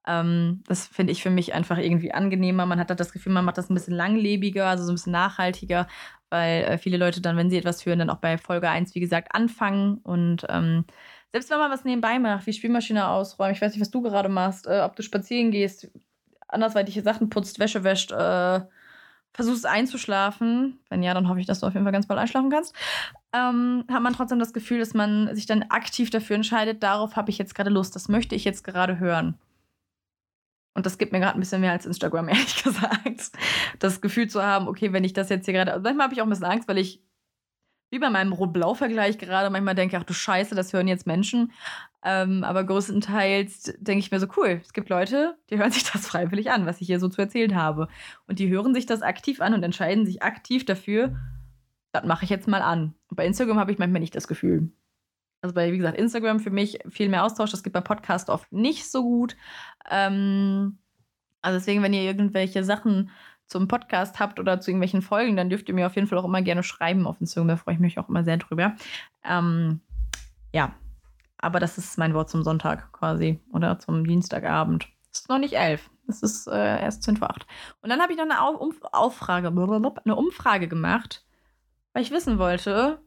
[0.07, 2.65] Ähm, das finde ich für mich einfach irgendwie angenehmer.
[2.65, 5.89] Man hat das Gefühl, man macht das ein bisschen langlebiger, also so ein bisschen nachhaltiger,
[6.31, 9.01] weil äh, viele Leute dann, wenn sie etwas hören, dann auch bei Folge 1, wie
[9.01, 9.99] gesagt, anfangen.
[9.99, 10.85] Und ähm,
[11.33, 14.29] selbst wenn man was nebenbei macht, wie Spielmaschine ausräumen, ich weiß nicht, was du gerade
[14.29, 15.91] machst, äh, ob du spazieren gehst,
[16.47, 18.61] andersweitige Sachen putzt, Wäsche wäscht, äh,
[19.37, 20.81] versuchst einzuschlafen.
[20.89, 22.75] Wenn ja, dann hoffe ich, dass du auf jeden Fall ganz bald einschlafen kannst
[23.37, 27.31] ähm, hat man trotzdem das Gefühl, dass man sich dann aktiv dafür entscheidet, darauf habe
[27.31, 29.39] ich jetzt gerade Lust, das möchte ich jetzt gerade hören.
[30.75, 33.31] Und das gibt mir gerade ein bisschen mehr als Instagram, ehrlich gesagt.
[33.79, 35.79] Das Gefühl zu haben, okay, wenn ich das jetzt hier gerade.
[35.81, 37.03] Manchmal habe ich auch ein bisschen Angst, weil ich,
[37.97, 41.53] wie bei meinem Rot-Blau-Vergleich gerade, manchmal denke, ach du Scheiße, das hören jetzt Menschen.
[42.05, 46.07] Ähm, aber größtenteils denke ich mir so, cool, es gibt Leute, die hören sich das
[46.07, 47.89] freiwillig an, was ich hier so zu erzählen habe.
[48.27, 51.17] Und die hören sich das aktiv an und entscheiden sich aktiv dafür,
[51.93, 52.95] das mache ich jetzt mal an.
[53.09, 54.71] bei Instagram habe ich manchmal nicht das Gefühl.
[55.41, 57.51] Also bei, wie gesagt, Instagram für mich viel mehr Austausch.
[57.51, 59.37] Das geht bei Podcast oft nicht so gut.
[59.91, 60.79] Ähm,
[61.41, 63.11] also deswegen, wenn ihr irgendwelche Sachen
[63.47, 66.25] zum Podcast habt oder zu irgendwelchen Folgen, dann dürft ihr mir auf jeden Fall auch
[66.25, 67.49] immer gerne schreiben auf Instagram.
[67.49, 68.75] Da freue ich mich auch immer sehr drüber.
[69.25, 69.81] Ähm,
[70.53, 70.75] ja,
[71.39, 74.89] aber das ist mein Wort zum Sonntag quasi oder zum Dienstagabend.
[75.13, 75.91] Es ist noch nicht elf.
[76.09, 77.47] Es ist äh, erst 10 vor 8.
[77.83, 81.27] Und dann habe ich noch eine Auf Auffrage, eine Umfrage gemacht
[81.97, 83.01] weil ich wissen wollte,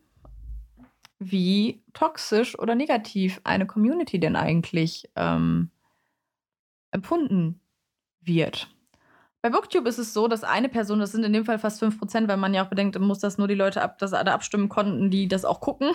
[1.20, 5.70] wie toxisch oder negativ eine Community denn eigentlich ähm,
[6.90, 7.62] empfunden
[8.20, 8.76] wird.
[9.42, 12.28] Bei Booktube ist es so, dass eine Person, das sind in dem Fall fast 5%,
[12.28, 15.10] weil man ja auch bedenkt, muss das nur die Leute ab, dass alle abstimmen konnten,
[15.10, 15.92] die das auch gucken.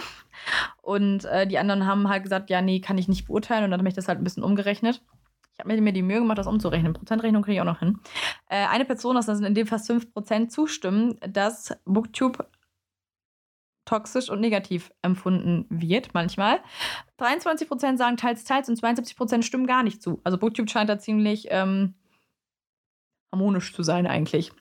[0.80, 3.64] Und äh, die anderen haben halt gesagt, ja, nee, kann ich nicht beurteilen.
[3.64, 5.02] Und dann habe ich das halt ein bisschen umgerechnet.
[5.52, 6.94] Ich habe mir die Mühe gemacht, das umzurechnen.
[6.94, 8.00] Prozentrechnung kriege ich auch noch hin.
[8.48, 12.48] Äh, eine Person, das sind in dem Fall 5%, zustimmen, dass Booktube
[13.84, 16.60] toxisch und negativ empfunden wird, manchmal.
[17.18, 20.20] 23% sagen teils, teils und 72% stimmen gar nicht zu.
[20.24, 21.94] Also Booktube scheint da ziemlich ähm,
[23.34, 24.52] harmonisch zu sein eigentlich.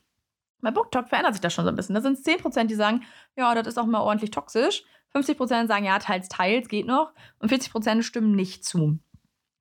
[0.61, 1.93] Bei BookTok verändert sich das schon so ein bisschen.
[1.93, 3.03] Da sind es 10%, die sagen,
[3.35, 4.83] ja, das ist auch mal ordentlich toxisch.
[5.13, 7.11] 50% sagen, ja, teils, teils, geht noch.
[7.39, 8.97] Und 40% stimmen nicht zu.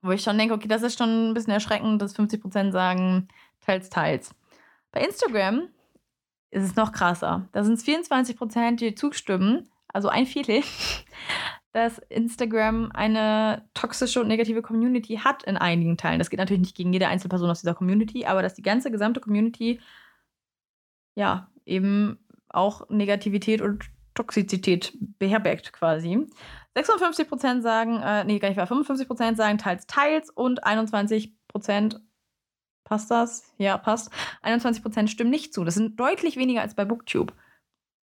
[0.01, 3.29] Wo ich schon denke, okay, das ist schon ein bisschen erschreckend, dass 50% sagen,
[3.61, 4.35] teils, teils.
[4.93, 5.69] Bei Instagram
[6.51, 7.49] ist es noch krasser.
[7.53, 10.63] Da sind es 24 Prozent, die zustimmen, also ein Viertel,
[11.73, 16.19] dass Instagram eine toxische und negative Community hat in einigen Teilen.
[16.19, 19.21] Das geht natürlich nicht gegen jede Einzelperson aus dieser Community, aber dass die ganze gesamte
[19.21, 19.81] Community
[21.15, 22.19] ja eben
[22.49, 26.27] auch Negativität und Toxizität beherbergt quasi.
[26.77, 32.01] 56% sagen, äh, nee, gar nicht wahr, 55% sagen teils, teils und 21%
[32.85, 33.55] passt das?
[33.57, 34.11] Ja, passt.
[34.43, 35.65] 21% stimmen nicht zu.
[35.65, 37.33] Das sind deutlich weniger als bei Booktube.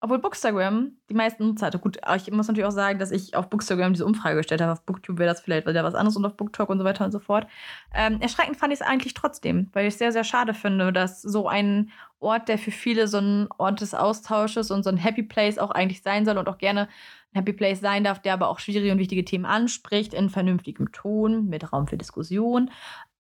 [0.01, 1.79] Obwohl Bookstagram die meisten Nutzer hatte.
[1.79, 4.73] Gut, ich muss natürlich auch sagen, dass ich auf Bookstagram diese Umfrage gestellt habe.
[4.73, 7.13] Auf Booktube wäre das vielleicht wieder was anderes und auf Booktalk und so weiter und
[7.13, 7.47] so fort.
[7.95, 11.23] Ähm, erschreckend fand ich es eigentlich trotzdem, weil ich es sehr, sehr schade finde, dass
[11.23, 11.91] so ein
[12.21, 15.71] Ort, der für viele so ein Ort des Austausches und so ein Happy Place auch
[15.71, 16.89] eigentlich sein soll und auch gerne
[17.33, 20.93] ein Happy Place sein darf, der aber auch schwierige und wichtige Themen anspricht, in vernünftigem
[20.93, 22.71] Ton, mit Raum für Diskussion,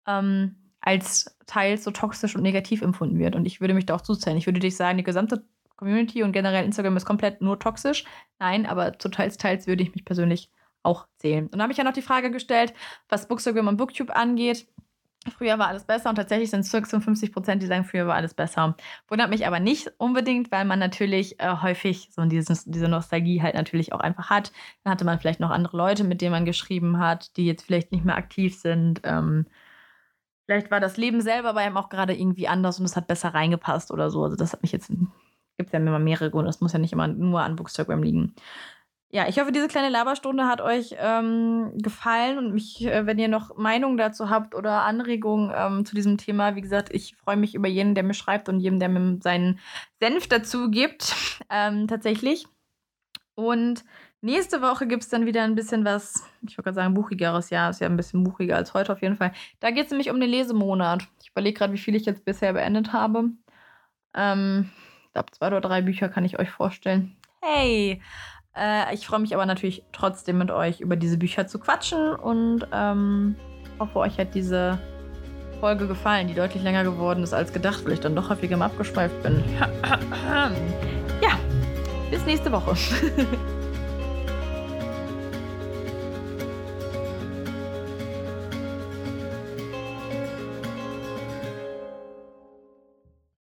[0.06, 3.34] ähm, als teils so toxisch und negativ empfunden wird.
[3.34, 4.36] Und ich würde mich da auch zuzählen.
[4.36, 5.44] Ich würde dich sagen, die gesamte
[5.76, 8.04] Community und generell Instagram ist komplett nur toxisch.
[8.38, 10.50] Nein, aber zu teils, teils würde ich mich persönlich
[10.82, 11.44] auch zählen.
[11.44, 12.72] Und dann habe ich ja noch die Frage gestellt,
[13.08, 14.66] was Bookstagram und Booktube angeht.
[15.30, 18.34] Früher war alles besser und tatsächlich sind es 56 Prozent, die sagen, früher war alles
[18.34, 18.76] besser.
[19.08, 23.56] Wundert mich aber nicht unbedingt, weil man natürlich äh, häufig so dieses, diese Nostalgie halt
[23.56, 24.52] natürlich auch einfach hat.
[24.84, 27.90] Dann hatte man vielleicht noch andere Leute, mit denen man geschrieben hat, die jetzt vielleicht
[27.90, 29.00] nicht mehr aktiv sind.
[29.02, 29.46] Ähm,
[30.46, 33.34] vielleicht war das Leben selber bei einem auch gerade irgendwie anders und es hat besser
[33.34, 34.22] reingepasst oder so.
[34.22, 34.90] Also das hat mich jetzt
[35.56, 36.48] gibt ja immer mehrere Gründe.
[36.48, 38.34] Das muss ja nicht immer nur an Bookstagram liegen.
[39.10, 43.28] Ja, ich hoffe, diese kleine Laberstunde hat euch ähm, gefallen und mich, äh, wenn ihr
[43.28, 47.54] noch Meinungen dazu habt oder Anregungen ähm, zu diesem Thema, wie gesagt, ich freue mich
[47.54, 49.60] über jeden, der mir schreibt und jedem, der mir seinen
[50.00, 51.14] Senf dazu gibt,
[51.50, 52.46] ähm, tatsächlich.
[53.36, 53.84] Und
[54.22, 57.70] nächste Woche gibt es dann wieder ein bisschen was, ich würde gerade sagen, buchigeres Jahr,
[57.70, 59.32] ist ja ein bisschen buchiger als heute auf jeden Fall.
[59.60, 61.06] Da geht es nämlich um den Lesemonat.
[61.22, 63.30] Ich überlege gerade, wie viel ich jetzt bisher beendet habe.
[64.14, 64.70] Ähm,
[65.16, 67.16] glaube, zwei oder drei Bücher kann ich euch vorstellen.
[67.40, 68.02] Hey!
[68.54, 72.66] Äh, ich freue mich aber natürlich trotzdem mit euch über diese Bücher zu quatschen und
[72.72, 73.34] ähm,
[73.78, 74.78] hoffe, euch hat diese
[75.60, 78.66] Folge gefallen, die deutlich länger geworden ist als gedacht, weil ich dann doch häufiger mal
[78.66, 79.42] abgeschweift bin.
[81.22, 81.38] ja,
[82.10, 82.76] bis nächste Woche.